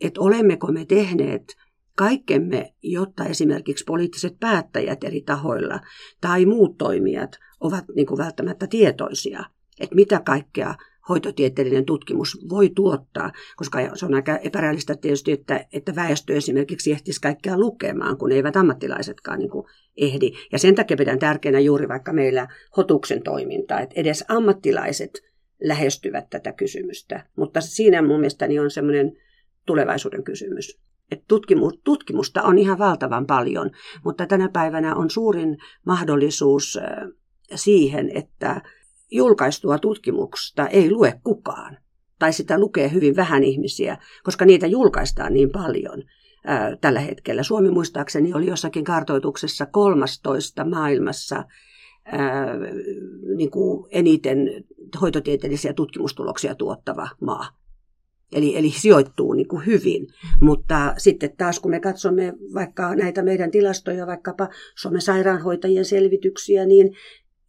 [0.02, 1.56] että olemmeko me tehneet
[1.96, 5.80] kaikkemme, jotta esimerkiksi poliittiset päättäjät eri tahoilla
[6.22, 9.44] tai muut toimijat ovat niin kuin välttämättä tietoisia,
[9.80, 10.76] että mitä kaikkea
[11.10, 17.22] hoitotieteellinen tutkimus voi tuottaa, koska se on aika epärealista tietysti, että, että väestö esimerkiksi ehtisi
[17.22, 19.66] kaikkea lukemaan, kun eivät ammattilaisetkaan niin kuin
[19.98, 20.32] ehdi.
[20.52, 25.12] Ja sen takia pidän tärkeänä juuri vaikka meillä hotuksen toimintaa, että edes ammattilaiset
[25.64, 27.26] lähestyvät tätä kysymystä.
[27.38, 29.12] Mutta siinä mun mielestäni on semmoinen
[29.66, 30.80] tulevaisuuden kysymys.
[31.14, 31.26] Että
[31.84, 33.72] tutkimusta on ihan valtavan paljon,
[34.06, 36.80] mutta tänä päivänä on suurin mahdollisuus
[37.56, 38.62] siihen, että
[39.12, 41.78] julkaistua tutkimusta ei lue kukaan.
[42.20, 46.04] Tai sitä lukee hyvin vähän ihmisiä, koska niitä julkaistaan niin paljon
[46.46, 47.44] ää, tällä hetkellä.
[47.44, 51.44] Suomi muistaakseni oli jossakin kartoituksessa 13 maailmassa
[52.06, 52.56] ää,
[53.38, 54.38] niin kuin eniten
[55.02, 57.63] hoitotieteellisiä tutkimustuloksia tuottava maa.
[58.34, 60.08] Eli, eli sijoittuu niin kuin hyvin.
[60.42, 66.96] Mutta sitten taas kun me katsomme vaikka näitä meidän tilastoja, vaikkapa Suomen sairaanhoitajien selvityksiä, niin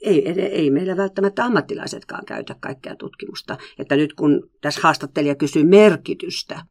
[0.01, 3.59] ei, ei, ei meillä välttämättä ammattilaisetkaan käytä kaikkea tutkimusta.
[3.79, 6.63] Että nyt kun tässä haastattelija kysyy merkitystä,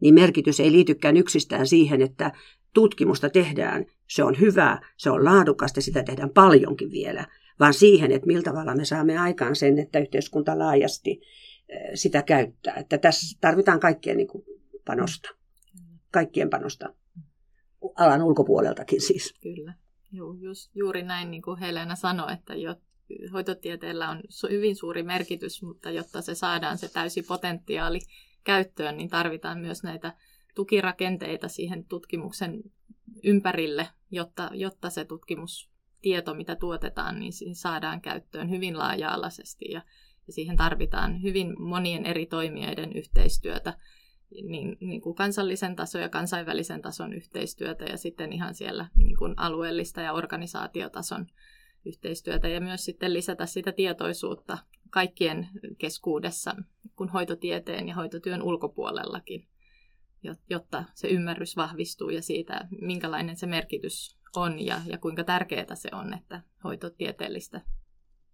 [0.00, 2.32] niin merkitys ei liitykään yksistään siihen, että
[2.74, 7.26] tutkimusta tehdään, se on hyvää, se on laadukasta, sitä tehdään paljonkin vielä,
[7.60, 11.20] vaan siihen, että millä tavalla me saamme aikaan sen, että yhteiskunta laajasti
[11.94, 12.74] sitä käyttää.
[12.74, 14.44] Että tässä tarvitaan kaikkien niin kuin
[14.84, 15.28] panosta,
[16.10, 16.94] kaikkien panosta,
[17.94, 19.34] alan ulkopuoleltakin siis.
[19.42, 19.74] Kyllä.
[20.12, 22.76] Joo, just, juuri näin niin kuin Helena sanoi, että jo,
[23.32, 27.98] hoitotieteellä on hyvin suuri merkitys, mutta jotta se saadaan se täysi potentiaali
[28.44, 30.14] käyttöön, niin tarvitaan myös näitä
[30.54, 32.62] tukirakenteita siihen tutkimuksen
[33.24, 39.82] ympärille, jotta, jotta se tutkimustieto, mitä tuotetaan, niin saadaan käyttöön hyvin laaja-alaisesti ja,
[40.26, 43.74] ja siihen tarvitaan hyvin monien eri toimijoiden yhteistyötä
[44.30, 49.34] niin, niin kuin kansallisen tason ja kansainvälisen tason yhteistyötä ja sitten ihan siellä niin kuin
[49.36, 51.26] alueellista ja organisaatiotason
[51.84, 54.58] yhteistyötä ja myös sitten lisätä sitä tietoisuutta
[54.90, 56.54] kaikkien keskuudessa,
[56.96, 59.48] kun hoitotieteen ja hoitotyön ulkopuolellakin,
[60.50, 65.88] jotta se ymmärrys vahvistuu ja siitä, minkälainen se merkitys on ja, ja kuinka tärkeää se
[65.92, 67.60] on, että hoitotieteellistä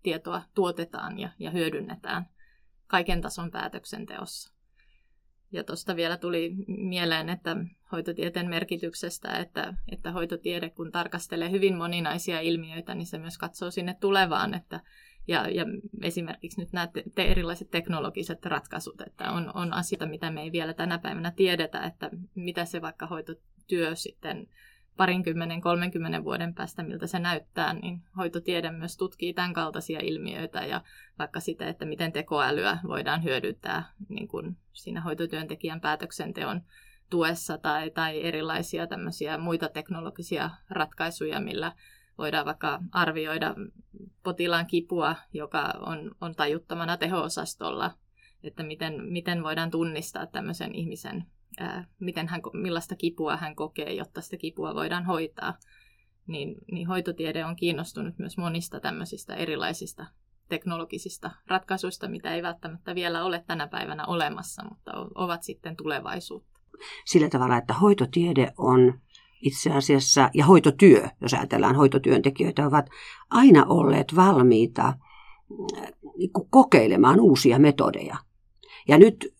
[0.02, 2.26] tietoa tuotetaan ja, ja hyödynnetään
[2.86, 4.52] kaiken tason päätöksenteossa.
[5.52, 7.56] Ja tuosta vielä tuli mieleen, että
[7.92, 13.96] hoitotieteen merkityksestä, että, että hoitotiede kun tarkastelee hyvin moninaisia ilmiöitä, niin se myös katsoo sinne
[14.00, 14.80] tulevaan, että
[15.28, 15.64] ja, ja
[16.02, 20.52] esimerkiksi nyt nämä te, te erilaiset teknologiset ratkaisut, että on, on asioita, mitä me ei
[20.52, 24.48] vielä tänä päivänä tiedetä, että mitä se vaikka hoitotyö sitten
[24.96, 30.80] parinkymmenen, kolmenkymmenen vuoden päästä, miltä se näyttää, niin hoitotiede myös tutkii tämän kaltaisia ilmiöitä ja
[31.18, 36.62] vaikka sitä, että miten tekoälyä voidaan hyödyntää niin kuin siinä hoitotyöntekijän päätöksenteon
[37.10, 41.72] tuessa tai, tai erilaisia tämmöisiä muita teknologisia ratkaisuja, millä
[42.18, 43.54] voidaan vaikka arvioida
[44.22, 47.90] potilaan kipua, joka on, on tajuttamana teho-osastolla,
[48.42, 51.26] että miten, miten voidaan tunnistaa tämmöisen ihmisen
[52.00, 55.54] miten hän, millaista kipua hän kokee, jotta sitä kipua voidaan hoitaa.
[56.26, 60.06] Niin, niin hoitotiede on kiinnostunut myös monista tämmöisistä erilaisista
[60.48, 66.60] teknologisista ratkaisuista, mitä ei välttämättä vielä ole tänä päivänä olemassa, mutta ovat sitten tulevaisuutta.
[67.04, 69.00] Sillä tavalla, että hoitotiede on
[69.40, 72.86] itse asiassa, ja hoitotyö, jos ajatellaan hoitotyöntekijöitä, ovat
[73.30, 74.94] aina olleet valmiita
[76.16, 78.16] niin kokeilemaan uusia metodeja.
[78.88, 79.34] Ja nyt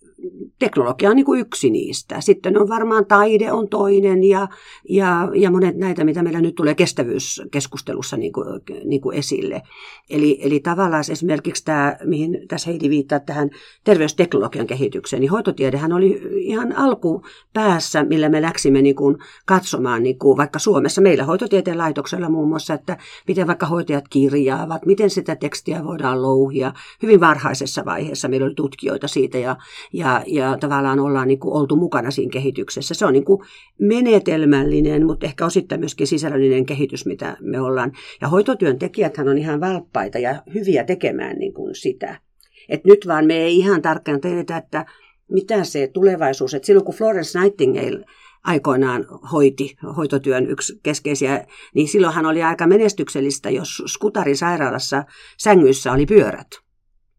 [0.58, 2.20] teknologia on niin kuin yksi niistä.
[2.20, 4.48] Sitten on varmaan taide on toinen ja,
[4.88, 8.46] ja, ja monet näitä, mitä meillä nyt tulee kestävyyskeskustelussa niin kuin,
[8.84, 9.62] niin kuin esille.
[10.10, 13.50] Eli, eli tavallaan esimerkiksi tämä, mihin tässä Heidi viittaa tähän
[13.84, 20.36] terveysteknologian kehitykseen, niin hoitotiedehän oli ihan alkupäässä, millä me läksimme niin kuin katsomaan niin kuin
[20.36, 22.96] vaikka Suomessa, meillä hoitotieteen laitoksella muun muassa, että
[23.28, 26.72] miten vaikka hoitajat kirjaavat, miten sitä tekstiä voidaan louhia.
[27.02, 29.56] Hyvin varhaisessa vaiheessa meillä oli tutkijoita siitä ja,
[29.92, 32.94] ja ja, tavallaan ollaan niin kuin oltu mukana siinä kehityksessä.
[32.94, 33.42] Se on niin kuin
[33.78, 37.92] menetelmällinen, mutta ehkä osittain myöskin sisällöllinen kehitys, mitä me ollaan.
[38.20, 42.20] Ja hoitotyöntekijäthän on ihan valppaita ja hyviä tekemään niin kuin sitä.
[42.68, 44.86] Et nyt vaan me ei ihan tarkkaan tiedetä, että
[45.28, 48.04] mitä se tulevaisuus, että silloin kun Florence Nightingale
[48.44, 55.04] aikoinaan hoiti hoitotyön yksi keskeisiä, niin silloinhan oli aika menestyksellistä, jos Skutarin sairaalassa
[55.38, 56.48] sängyissä oli pyörät.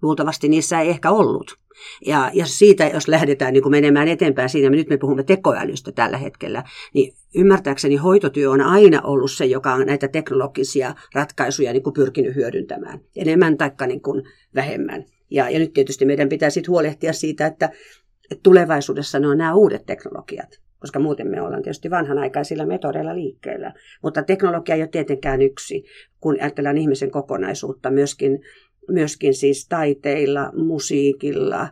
[0.02, 1.58] Luultavasti niissä ei ehkä ollut.
[2.06, 6.18] Ja, ja siitä, jos lähdetään niin kuin menemään eteenpäin siinä, nyt me puhumme tekoälystä tällä
[6.18, 11.94] hetkellä, niin ymmärtääkseni hoitotyö on aina ollut se, joka on näitä teknologisia ratkaisuja niin kuin
[11.94, 14.02] pyrkinyt hyödyntämään, enemmän tai niin
[14.56, 15.06] vähemmän.
[15.30, 17.70] Ja, ja nyt tietysti meidän pitää sitten huolehtia siitä, että,
[18.32, 23.74] että tulevaisuudessa ne on nämä uudet teknologiat, koska muuten me ollaan tietysti vanhanaikaisilla metodeilla liikkeellä.
[24.04, 25.84] Mutta teknologia ei ole tietenkään yksi,
[26.20, 28.40] kun ajatellaan ihmisen kokonaisuutta, myöskin
[28.90, 31.70] myöskin siis taiteilla, musiikilla,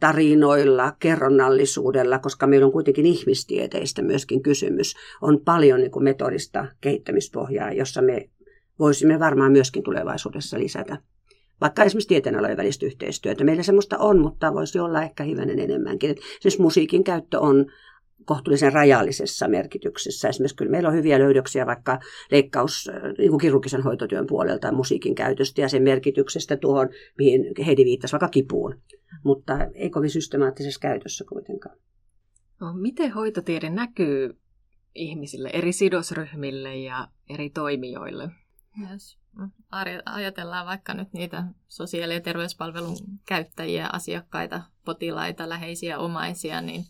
[0.00, 4.94] tarinoilla, kerronnallisuudella, koska meillä on kuitenkin ihmistieteistä myöskin kysymys.
[5.22, 8.28] On paljon niin kuin metodista kehittämispohjaa, jossa me
[8.78, 10.96] voisimme varmaan myöskin tulevaisuudessa lisätä.
[11.60, 13.44] Vaikka esimerkiksi tieteenalojen välistä yhteistyötä.
[13.44, 16.10] Meillä semmoista on, mutta voisi olla ehkä hivenen enemmänkin.
[16.10, 17.66] Esimerkiksi musiikin käyttö on
[18.24, 20.28] kohtuullisen rajallisessa merkityksessä.
[20.28, 21.98] Esimerkiksi kyllä meillä on hyviä löydöksiä vaikka
[22.30, 27.84] leikkaus, niin kuin kirurgisen hoitotyön puolelta ja musiikin käytöstä ja sen merkityksestä tuohon, mihin Heidi
[27.84, 28.82] viittasi, vaikka kipuun.
[29.24, 31.76] Mutta ei kovin systemaattisessa käytössä kuitenkaan.
[32.60, 34.38] No, miten hoitotiede näkyy
[34.94, 38.30] ihmisille, eri sidosryhmille ja eri toimijoille?
[38.92, 39.18] Jos
[40.06, 42.96] ajatellaan vaikka nyt niitä sosiaali- ja terveyspalvelun
[43.26, 46.84] käyttäjiä, asiakkaita, potilaita, läheisiä, omaisia, niin,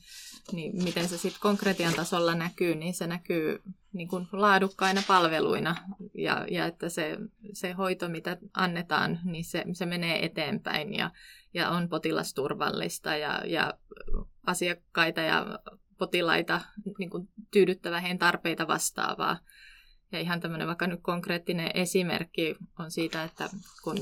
[0.52, 5.76] niin miten se sitten konkretian tasolla näkyy, niin se näkyy niin kuin laadukkaina palveluina
[6.14, 7.18] ja, ja että se,
[7.52, 11.10] se hoito, mitä annetaan, niin se, se menee eteenpäin ja,
[11.54, 13.74] ja on potilasturvallista ja, ja
[14.46, 15.58] asiakkaita ja
[15.98, 16.60] potilaita
[16.98, 19.38] niin kuin tyydyttävä heidän tarpeita vastaavaa.
[20.12, 23.48] Ja ihan tämmöinen vaikka nyt konkreettinen esimerkki on siitä, että
[23.84, 23.96] kun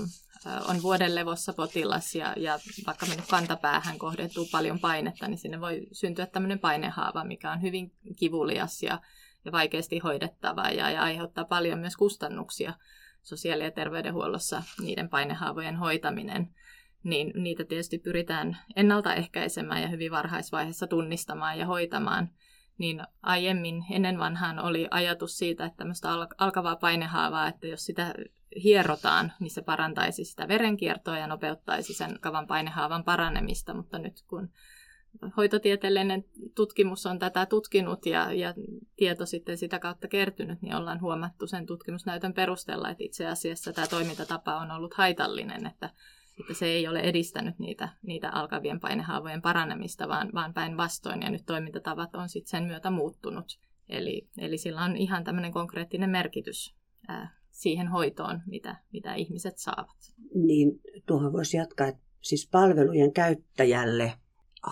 [0.68, 5.86] on vuoden levossa potilas ja, ja vaikka mennyt kantapäähän kohdentuu paljon painetta, niin sinne voi
[5.92, 9.00] syntyä tämmöinen painehaava, mikä on hyvin kivulias ja,
[9.44, 12.74] ja vaikeasti hoidettava ja, ja aiheuttaa paljon myös kustannuksia
[13.22, 16.54] sosiaali- ja terveydenhuollossa niiden painehaavojen hoitaminen.
[17.02, 22.30] Niin niitä tietysti pyritään ennaltaehkäisemään ja hyvin varhaisvaiheessa tunnistamaan ja hoitamaan–
[22.78, 26.08] niin aiemmin ennen vanhaan oli ajatus siitä, että tämmöistä
[26.38, 28.14] alkavaa painehaavaa, että jos sitä
[28.64, 34.50] hierotaan, niin se parantaisi sitä verenkiertoa ja nopeuttaisi sen kavan painehaavan paranemista, mutta nyt kun
[35.36, 36.24] hoitotieteellinen
[36.54, 38.54] tutkimus on tätä tutkinut ja, ja
[38.96, 43.86] tieto sitten sitä kautta kertynyt, niin ollaan huomattu sen tutkimusnäytön perusteella, että itse asiassa tämä
[43.86, 45.90] toimintatapa on ollut haitallinen, että
[46.40, 51.46] että se ei ole edistänyt niitä, niitä alkavien painehaavojen paranemista, vaan, vaan päinvastoin, ja nyt
[51.46, 53.58] toimintatavat on sitten sen myötä muuttunut.
[53.88, 56.74] Eli, eli sillä on ihan tämmöinen konkreettinen merkitys
[57.08, 59.96] ää, siihen hoitoon, mitä, mitä ihmiset saavat.
[60.34, 64.12] Niin, tuohon voisi jatkaa, että siis palvelujen käyttäjälle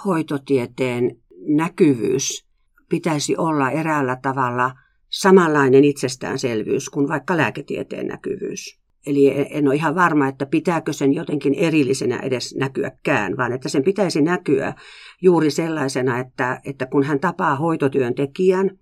[0.04, 1.16] hoitotieteen
[1.46, 2.46] näkyvyys
[2.88, 4.72] pitäisi olla eräällä tavalla
[5.08, 8.78] samanlainen itsestäänselvyys kuin vaikka lääketieteen näkyvyys.
[9.06, 13.84] Eli en ole ihan varma, että pitääkö sen jotenkin erillisenä edes näkyäkään, vaan että sen
[13.84, 14.74] pitäisi näkyä
[15.22, 18.78] juuri sellaisena, että, että kun hän tapaa hoitotyöntekijän,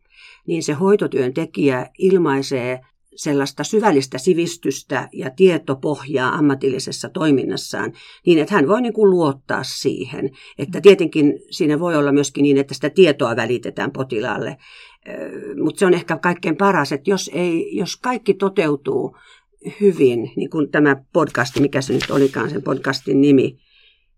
[0.46, 2.80] niin se hoitotyöntekijä ilmaisee
[3.16, 7.92] sellaista syvällistä sivistystä ja tietopohjaa ammatillisessa toiminnassaan,
[8.26, 10.30] niin että hän voi niin kuin luottaa siihen.
[10.58, 14.56] Että tietenkin siinä voi olla myöskin niin, että sitä tietoa välitetään potilaalle,
[15.62, 19.16] mutta se on ehkä kaikkein paras, että jos, ei, jos kaikki toteutuu
[19.80, 23.58] hyvin, niin kuin tämä podcasti, mikä se nyt olikaan sen podcastin nimi,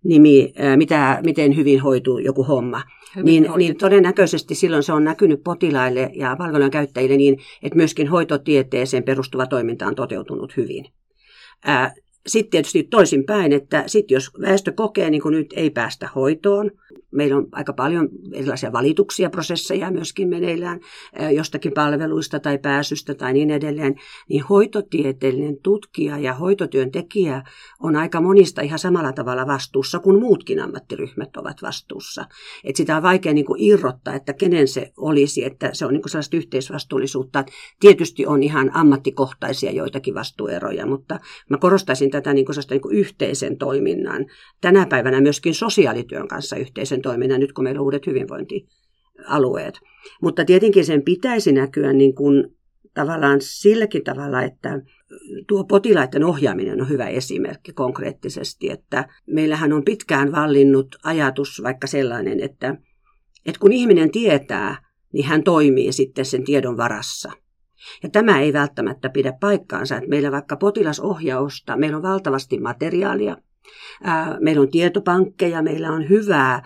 [0.09, 2.83] nimi mitä, miten hyvin hoituu joku homma,
[3.23, 9.03] niin, niin todennäköisesti silloin se on näkynyt potilaille ja palvelujen käyttäjille niin, että myöskin hoitotieteeseen
[9.03, 10.85] perustuva toiminta on toteutunut hyvin.
[12.27, 16.71] Sitten tietysti toisinpäin, että sitten jos väestö kokee, niin kuin nyt ei päästä hoitoon,
[17.11, 20.81] meillä on aika paljon erilaisia valituksia, prosesseja myöskin meneillään
[21.35, 23.95] jostakin palveluista tai pääsystä tai niin edelleen,
[24.29, 27.43] niin hoitotieteellinen tutkija ja hoitotyöntekijä
[27.81, 32.25] on aika monista ihan samalla tavalla vastuussa kuin muutkin ammattiryhmät ovat vastuussa.
[32.65, 36.03] Et sitä on vaikea niin kuin irrottaa, että kenen se olisi, että se on niin
[36.03, 37.45] kuin sellaista yhteisvastuullisuutta.
[37.81, 41.21] Tietysti on ihan ammattikohtaisia joitakin vastuueroja, mutta
[41.51, 44.27] mä korostaisin tätä niin kuin niin kuin yhteisen toiminnan,
[44.61, 46.57] tänä päivänä myöskin sosiaalityön kanssa
[46.87, 49.81] yhteisen toiminnan, nyt kun meillä on uudet hyvinvointialueet.
[50.23, 52.57] Mutta tietenkin sen pitäisi näkyä niin kuin
[52.95, 54.81] tavallaan silläkin tavalla, että
[55.49, 62.41] tuo potilaiden ohjaaminen on hyvä esimerkki konkreettisesti, että meillähän on pitkään vallinnut ajatus vaikka sellainen,
[62.41, 62.77] että,
[63.47, 64.77] että kun ihminen tietää,
[65.13, 67.33] niin hän toimii sitten sen tiedon varassa–
[68.03, 73.37] ja tämä ei välttämättä pidä paikkaansa, että meillä vaikka potilasohjausta, meillä on valtavasti materiaalia,
[74.41, 76.63] meillä on tietopankkeja, meillä on hyvää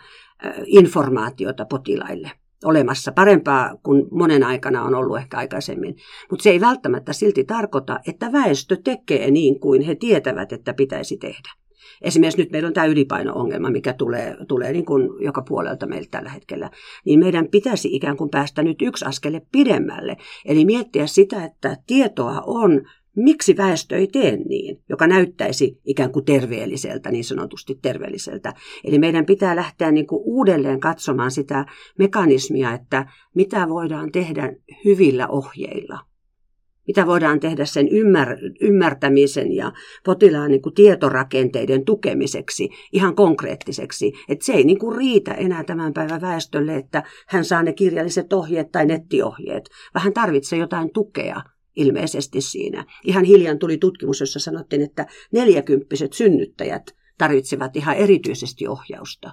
[0.66, 2.30] informaatiota potilaille
[2.64, 5.96] olemassa, parempaa kuin monen aikana on ollut ehkä aikaisemmin.
[6.30, 11.16] Mutta se ei välttämättä silti tarkoita, että väestö tekee niin kuin he tietävät, että pitäisi
[11.16, 11.50] tehdä.
[12.02, 16.30] Esimerkiksi nyt meillä on tämä ylipaino-ongelma, mikä tulee, tulee niin kuin joka puolelta meiltä tällä
[16.30, 16.70] hetkellä.
[17.04, 20.16] Niin meidän pitäisi ikään kuin päästä nyt yksi askele pidemmälle.
[20.44, 22.82] Eli miettiä sitä, että tietoa on,
[23.16, 28.52] miksi väestö ei tee niin, joka näyttäisi ikään kuin terveelliseltä, niin sanotusti terveelliseltä.
[28.84, 31.66] Eli meidän pitää lähteä niin kuin uudelleen katsomaan sitä
[31.98, 34.52] mekanismia, että mitä voidaan tehdä
[34.84, 36.10] hyvillä ohjeilla
[36.90, 39.72] mitä voidaan tehdä sen ymmär, ymmärtämisen ja
[40.04, 44.12] potilaan niin kuin tietorakenteiden tukemiseksi ihan konkreettiseksi.
[44.28, 48.32] Että se ei niin kuin riitä enää tämän päivän väestölle, että hän saa ne kirjalliset
[48.32, 51.42] ohjeet tai nettiohjeet, vaan hän tarvitsee jotain tukea
[51.76, 52.84] ilmeisesti siinä.
[53.04, 56.82] Ihan hiljan tuli tutkimus, jossa sanottiin, että neljäkymppiset synnyttäjät
[57.18, 59.32] tarvitsevat ihan erityisesti ohjausta.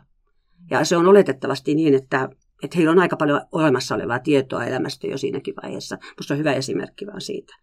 [0.72, 2.30] Ja se on oletettavasti niin, että
[2.64, 5.98] että heillä on aika paljon olemassa olevaa tietoa elämästä jo siinäkin vaiheessa.
[6.02, 7.54] Minusta on hyvä esimerkki vaan siitä.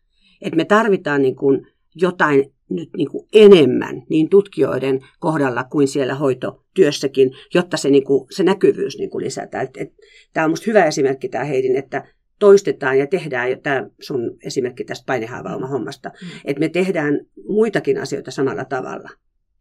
[0.43, 6.14] Että me tarvitaan niin kuin jotain nyt niin kuin enemmän niin tutkijoiden kohdalla kuin siellä
[6.14, 9.64] hoitotyössäkin, jotta se, niin kuin, se näkyvyys niin kuin lisätään.
[9.64, 9.93] Et, et,
[10.33, 12.05] tämä on minusta hyvä esimerkki tämä Heidin, että
[12.45, 16.29] toistetaan ja tehdään tämä sun esimerkki tästä painehaavauma hommasta, mm.
[16.45, 19.11] että me tehdään muitakin asioita samalla tavalla.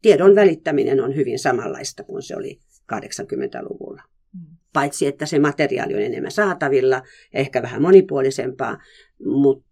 [0.01, 2.59] Tiedon välittäminen on hyvin samanlaista kuin se oli
[2.93, 4.01] 80-luvulla.
[4.33, 4.57] Mm.
[4.73, 6.95] Paitsi, että se materiaali on enemmän saatavilla
[7.33, 8.77] ja ehkä vähän monipuolisempaa,
[9.25, 9.65] mutta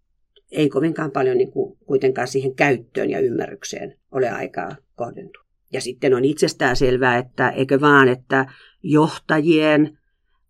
[0.50, 5.42] ei kovinkaan paljon niin kuin kuitenkaan siihen käyttöön ja ymmärrykseen ole aikaa kohdentua.
[5.72, 8.46] Ja sitten on itsestään selvää, että eikö vaan, että
[8.82, 9.98] johtajien,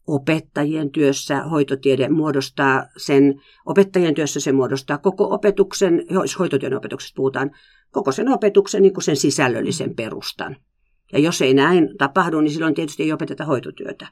[0.07, 7.51] opettajien työssä hoitotiede muodostaa sen, opettajien työssä se muodostaa koko opetuksen, jos hoitotyön opetuksesta puhutaan,
[7.91, 10.57] koko sen opetuksen niin kuin sen sisällöllisen perustan.
[11.13, 14.07] Ja jos ei näin tapahdu, niin silloin tietysti ei opeteta hoitotyötä.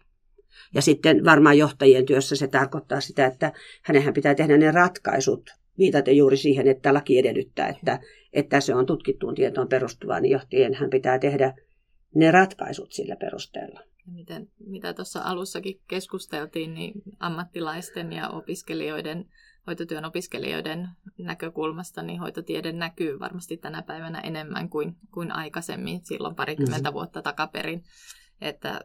[0.74, 6.16] Ja sitten varmaan johtajien työssä se tarkoittaa sitä, että hänenhän pitää tehdä ne ratkaisut viitaten
[6.16, 8.00] juuri siihen, että laki edellyttää, että,
[8.32, 11.54] että se on tutkittuun tietoon perustuvaa, niin johtajien hän pitää tehdä
[12.14, 13.80] ne ratkaisut sillä perusteella.
[14.06, 19.30] Miten, mitä tuossa alussakin keskusteltiin, niin ammattilaisten ja opiskelijoiden,
[19.66, 20.88] hoitotyön opiskelijoiden
[21.18, 26.94] näkökulmasta, niin hoitotiede näkyy varmasti tänä päivänä enemmän kuin, kuin aikaisemmin, silloin parikymmentä mm.
[26.94, 27.84] vuotta takaperin.
[28.40, 28.80] Että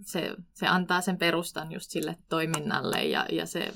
[0.00, 3.72] se, se antaa sen perustan just sille toiminnalle ja, ja se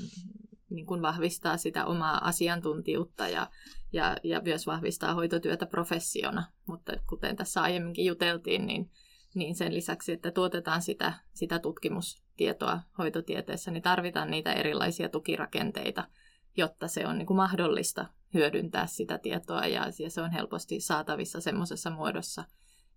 [0.71, 3.51] niin kuin vahvistaa sitä omaa asiantuntijuutta ja,
[3.93, 6.45] ja, ja myös vahvistaa hoitotyötä professiona.
[6.66, 8.91] Mutta kuten tässä aiemminkin juteltiin, niin,
[9.35, 16.09] niin sen lisäksi, että tuotetaan sitä, sitä tutkimustietoa hoitotieteessä, niin tarvitaan niitä erilaisia tukirakenteita,
[16.57, 21.91] jotta se on niin kuin mahdollista hyödyntää sitä tietoa ja, se on helposti saatavissa semmoisessa
[21.91, 22.45] muodossa,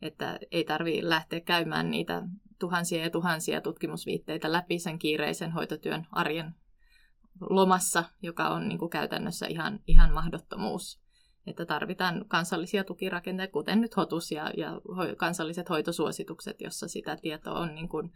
[0.01, 2.23] että ei tarvitse lähteä käymään niitä
[2.59, 6.55] tuhansia ja tuhansia tutkimusviitteitä läpi sen kiireisen hoitotyön arjen
[7.49, 11.02] lomassa, joka on niin kuin käytännössä ihan, ihan mahdottomuus.
[11.47, 14.81] Että tarvitaan kansallisia tukirakenteita, kuten nyt HOTUS ja, ja
[15.17, 18.11] kansalliset hoitosuositukset, jossa sitä tietoa on niin kuin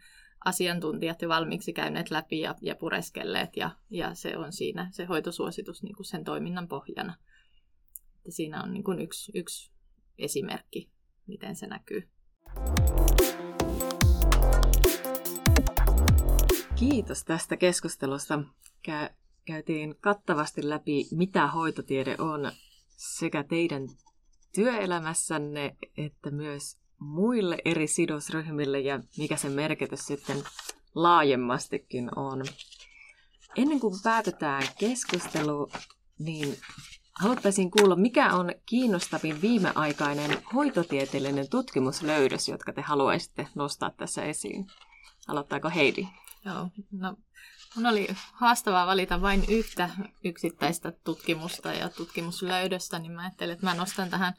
[0.45, 5.84] asiantuntijat jo valmiiksi käyneet läpi ja, ja pureskelleet, ja, ja se on siinä se hoitosuositus
[5.84, 7.17] niin kuin sen toiminnan pohjana.
[8.17, 9.71] Että siinä on niin kuin yksi, yksi
[10.17, 10.91] esimerkki,
[11.28, 12.09] miten se näkyy.
[16.75, 18.43] Kiitos tästä keskustelusta
[19.45, 22.51] käytiin kattavasti läpi, mitä hoitotiede on
[22.97, 23.87] sekä teidän
[24.55, 30.37] työelämässänne että myös muille eri sidosryhmille ja mikä sen merkitys sitten
[30.95, 32.43] laajemmastikin on.
[33.55, 35.69] Ennen kuin päätetään keskustelu,
[36.19, 36.57] niin
[37.13, 44.67] haluttaisiin kuulla, mikä on kiinnostavin viimeaikainen hoitotieteellinen tutkimuslöydös, jotka te haluaisitte nostaa tässä esiin.
[45.27, 46.07] Aloittaako Heidi?
[46.45, 47.15] Joo, no
[47.76, 49.89] Mun oli haastavaa valita vain yhtä
[50.24, 54.34] yksittäistä tutkimusta ja tutkimuslöydöstä, niin mä ajattelin, että mä nostan tähän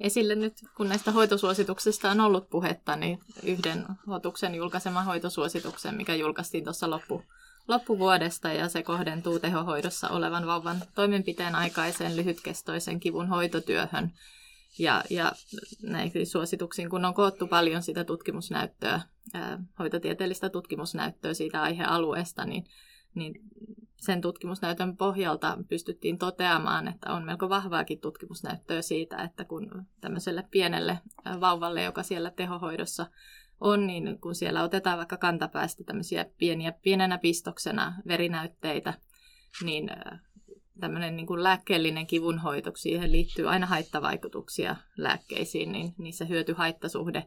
[0.00, 6.64] esille nyt, kun näistä hoitosuosituksista on ollut puhetta, niin yhden hotuksen julkaiseman hoitosuosituksen, mikä julkaistiin
[6.64, 7.22] tuossa loppu,
[7.68, 14.12] loppuvuodesta ja se kohdentuu tehohoidossa olevan vauvan toimenpiteen aikaiseen lyhytkestoisen kivun hoitotyöhön.
[14.78, 15.32] Ja, ja
[15.82, 19.00] näihin suosituksiin, kun on koottu paljon sitä tutkimusnäyttöä,
[19.78, 22.64] hoitotieteellistä tutkimusnäyttöä siitä aihealueesta, niin,
[23.14, 23.34] niin
[24.00, 30.98] sen tutkimusnäytön pohjalta pystyttiin toteamaan, että on melko vahvaakin tutkimusnäyttöä siitä, että kun tämmöiselle pienelle
[31.40, 33.06] vauvalle, joka siellä tehohoidossa
[33.60, 38.94] on, niin kun siellä otetaan vaikka kantapäästä tämmöisiä pieniä, pienenä pistoksena verinäytteitä,
[39.64, 39.90] niin
[40.80, 47.24] tämmöinen niin lääkkeellinen kivunhoito, siihen liittyy aina haittavaikutuksia lääkkeisiin, niin, se hyöty-haittasuhde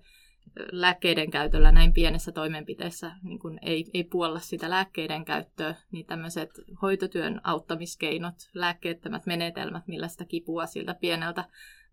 [0.72, 6.50] lääkkeiden käytöllä näin pienessä toimenpiteessä niin kuin ei, ei puolla sitä lääkkeiden käyttöä, niin tämmöiset
[6.82, 11.44] hoitotyön auttamiskeinot, lääkkeettömät menetelmät, millä sitä kipua siltä pieneltä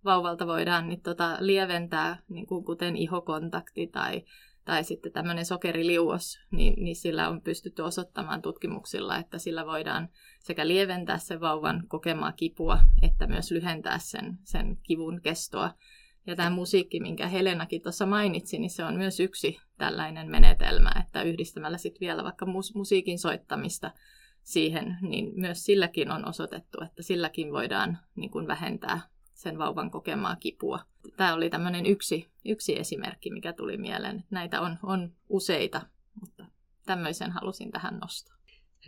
[0.04, 4.24] vauvalta voidaan niin tota, lieventää, niin kuin kuten ihokontakti tai
[4.64, 10.08] tai sitten tämmöinen sokeriliuos, niin, niin sillä on pystytty osoittamaan tutkimuksilla, että sillä voidaan
[10.40, 15.74] sekä lieventää sen vauvan kokemaa kipua, että myös lyhentää sen, sen kivun kestoa.
[16.26, 21.22] Ja tämä musiikki, minkä Helenakin tuossa mainitsi, niin se on myös yksi tällainen menetelmä, että
[21.22, 23.90] yhdistämällä sitten vielä vaikka musiikin soittamista
[24.42, 29.00] siihen, niin myös silläkin on osoitettu, että silläkin voidaan niin kuin vähentää
[29.34, 30.80] sen vauvan kokemaa kipua.
[31.16, 34.24] Tämä oli tämmöinen yksi, yksi esimerkki, mikä tuli mieleen.
[34.30, 35.82] Näitä on, on useita,
[36.20, 36.46] mutta
[36.86, 38.36] tämmöisen halusin tähän nostaa.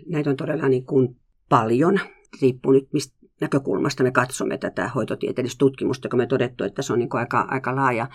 [0.07, 2.01] Näitä on todella niin kuin paljon.
[2.43, 6.99] Riippuu nyt, mistä näkökulmasta me katsomme tätä hoitotieteellistä tutkimusta, kun me todettu, että se on
[6.99, 8.09] niin aika, aika laaja.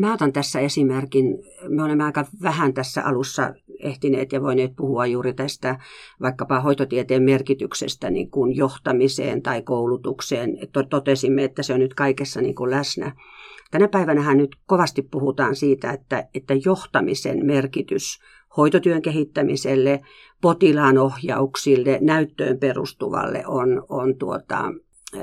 [0.00, 1.24] Mä otan tässä esimerkin,
[1.68, 5.78] me olemme aika vähän tässä alussa ehtineet ja voineet puhua juuri tästä
[6.20, 10.58] vaikkapa hoitotieteen merkityksestä niin kuin johtamiseen tai koulutukseen.
[10.90, 13.12] Totesimme, että se on nyt kaikessa niin kuin läsnä.
[13.70, 18.20] Tänä päivänä nyt kovasti puhutaan siitä, että, että johtamisen merkitys
[18.56, 20.00] hoitotyön kehittämiselle,
[20.40, 24.72] potilaan ohjauksille, näyttöön perustuvalle on, on tuota,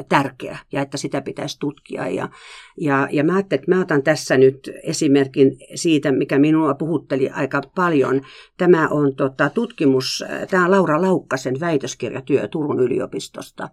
[0.10, 2.08] tärkeä ja että sitä pitäisi tutkia.
[2.08, 2.30] Ja,
[2.78, 7.62] ja, ja mä ajattelin, että mä otan tässä nyt esimerkin siitä, mikä minua puhutteli aika
[7.76, 8.22] paljon.
[8.58, 13.70] Tämä on tota, tutkimus, tämä on Laura Laukkasen väitöskirjatyö Turun yliopistosta,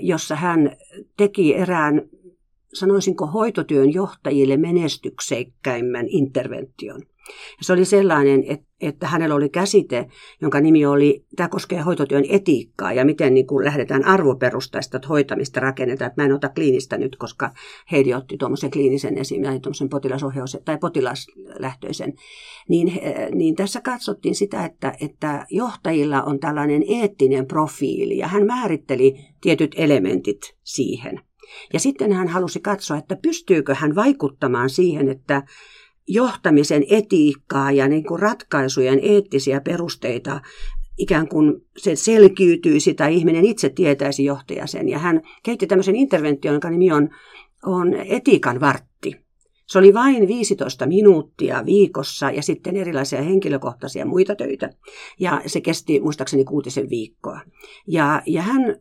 [0.00, 0.76] jossa hän
[1.16, 2.02] teki erään
[2.74, 7.02] sanoisinko hoitotyön johtajille menestykseikkäimmän intervention.
[7.60, 8.44] Se oli sellainen,
[8.80, 10.06] että hänellä oli käsite,
[10.40, 16.10] jonka nimi oli, tämä koskee hoitotyön etiikkaa ja miten niin kuin lähdetään arvoperustaista hoitamista rakennetaan.
[16.16, 17.52] Mä en ota kliinistä nyt, koska
[17.92, 22.12] Heidi otti tuommoisen kliinisen esimerkiksi, tuommoisen potilasohjaus- tai potilaslähtöisen.
[22.68, 23.00] Niin,
[23.34, 29.74] niin tässä katsottiin sitä, että, että johtajilla on tällainen eettinen profiili ja hän määritteli tietyt
[29.76, 31.20] elementit siihen.
[31.72, 35.42] Ja sitten hän halusi katsoa, että pystyykö hän vaikuttamaan siihen, että
[36.08, 40.40] johtamisen etiikkaa ja niin kuin ratkaisujen eettisiä perusteita
[40.98, 44.88] ikään kuin se selkiytyisi tai ihminen itse tietäisi johtaja sen.
[44.88, 47.08] Ja hän keitti tämmöisen intervention, jonka nimi on,
[47.66, 49.26] on etiikan vartti.
[49.66, 54.70] Se oli vain 15 minuuttia viikossa ja sitten erilaisia henkilökohtaisia muita töitä.
[55.20, 57.40] Ja se kesti muistaakseni kuutisen viikkoa.
[57.86, 58.76] Ja, ja hän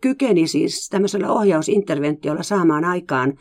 [0.00, 3.38] kykeni siis tämmöisellä ohjausinterventiolla saamaan aikaan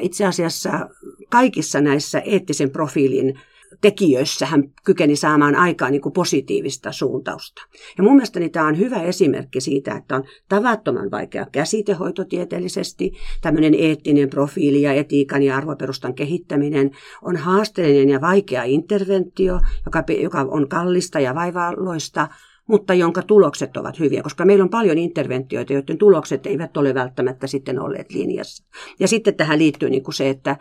[0.00, 0.88] itse asiassa
[1.34, 3.40] kaikissa näissä eettisen profiilin
[3.80, 7.62] tekijöissä hän kykeni saamaan aikaan niin kuin positiivista suuntausta.
[7.98, 13.12] Ja mun mielestäni tämä on hyvä esimerkki siitä, että on tavattoman vaikea käsite hoitotieteellisesti.
[13.42, 16.90] Tämmöinen eettinen profiili ja etiikan ja arvoperustan kehittäminen
[17.22, 22.28] on haasteellinen ja vaikea interventio, joka, joka on kallista ja vaivalloista,
[22.66, 27.46] mutta jonka tulokset ovat hyviä, koska meillä on paljon interventioita, joiden tulokset eivät ole välttämättä
[27.46, 28.64] sitten olleet linjassa.
[29.00, 30.56] Ja sitten tähän liittyy niin kuin se, että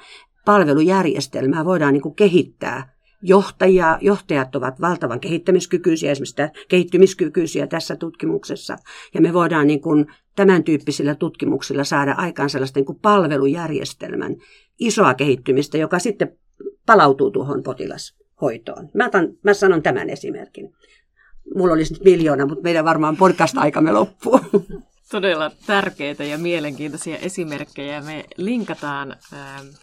[0.46, 8.78] palvelujärjestelmää voidaan niin kuin kehittää johtajia, johtajat ovat valtavan kehittämiskykyisiä, esimerkiksi kehittymiskykyisiä tässä tutkimuksessa.
[9.14, 14.36] Ja me voidaan niin kuin tämän tyyppisillä tutkimuksilla saada aikaan sellaista niin kuin palvelujärjestelmän
[14.80, 16.38] isoa kehittymistä, joka sitten
[16.86, 18.90] palautuu tuohon potilashoitoon.
[18.94, 20.74] Mä, otan, mä sanon tämän esimerkin.
[21.56, 24.40] Mulla olisi nyt miljoona, mutta meidän varmaan podcast-aikamme loppuu.
[25.14, 28.02] Todella tärkeitä ja mielenkiintoisia esimerkkejä.
[28.02, 29.16] Me linkataan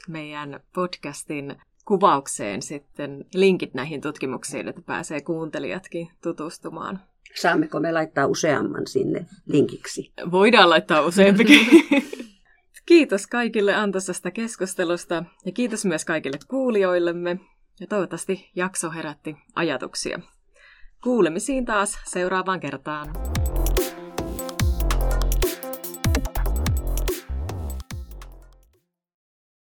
[0.08, 7.00] meidän podcastin kuvaukseen sitten linkit näihin tutkimuksiin, että pääsee kuuntelijatkin tutustumaan.
[7.34, 10.12] Saammeko me laittaa useamman sinne linkiksi?
[10.30, 11.66] Voidaan laittaa useampikin.
[12.86, 17.40] kiitos kaikille antoisesta keskustelusta ja kiitos myös kaikille kuulijoillemme.
[17.80, 20.20] Ja toivottavasti jakso herätti ajatuksia.
[21.02, 23.10] Kuulemisiin taas seuraavaan kertaan.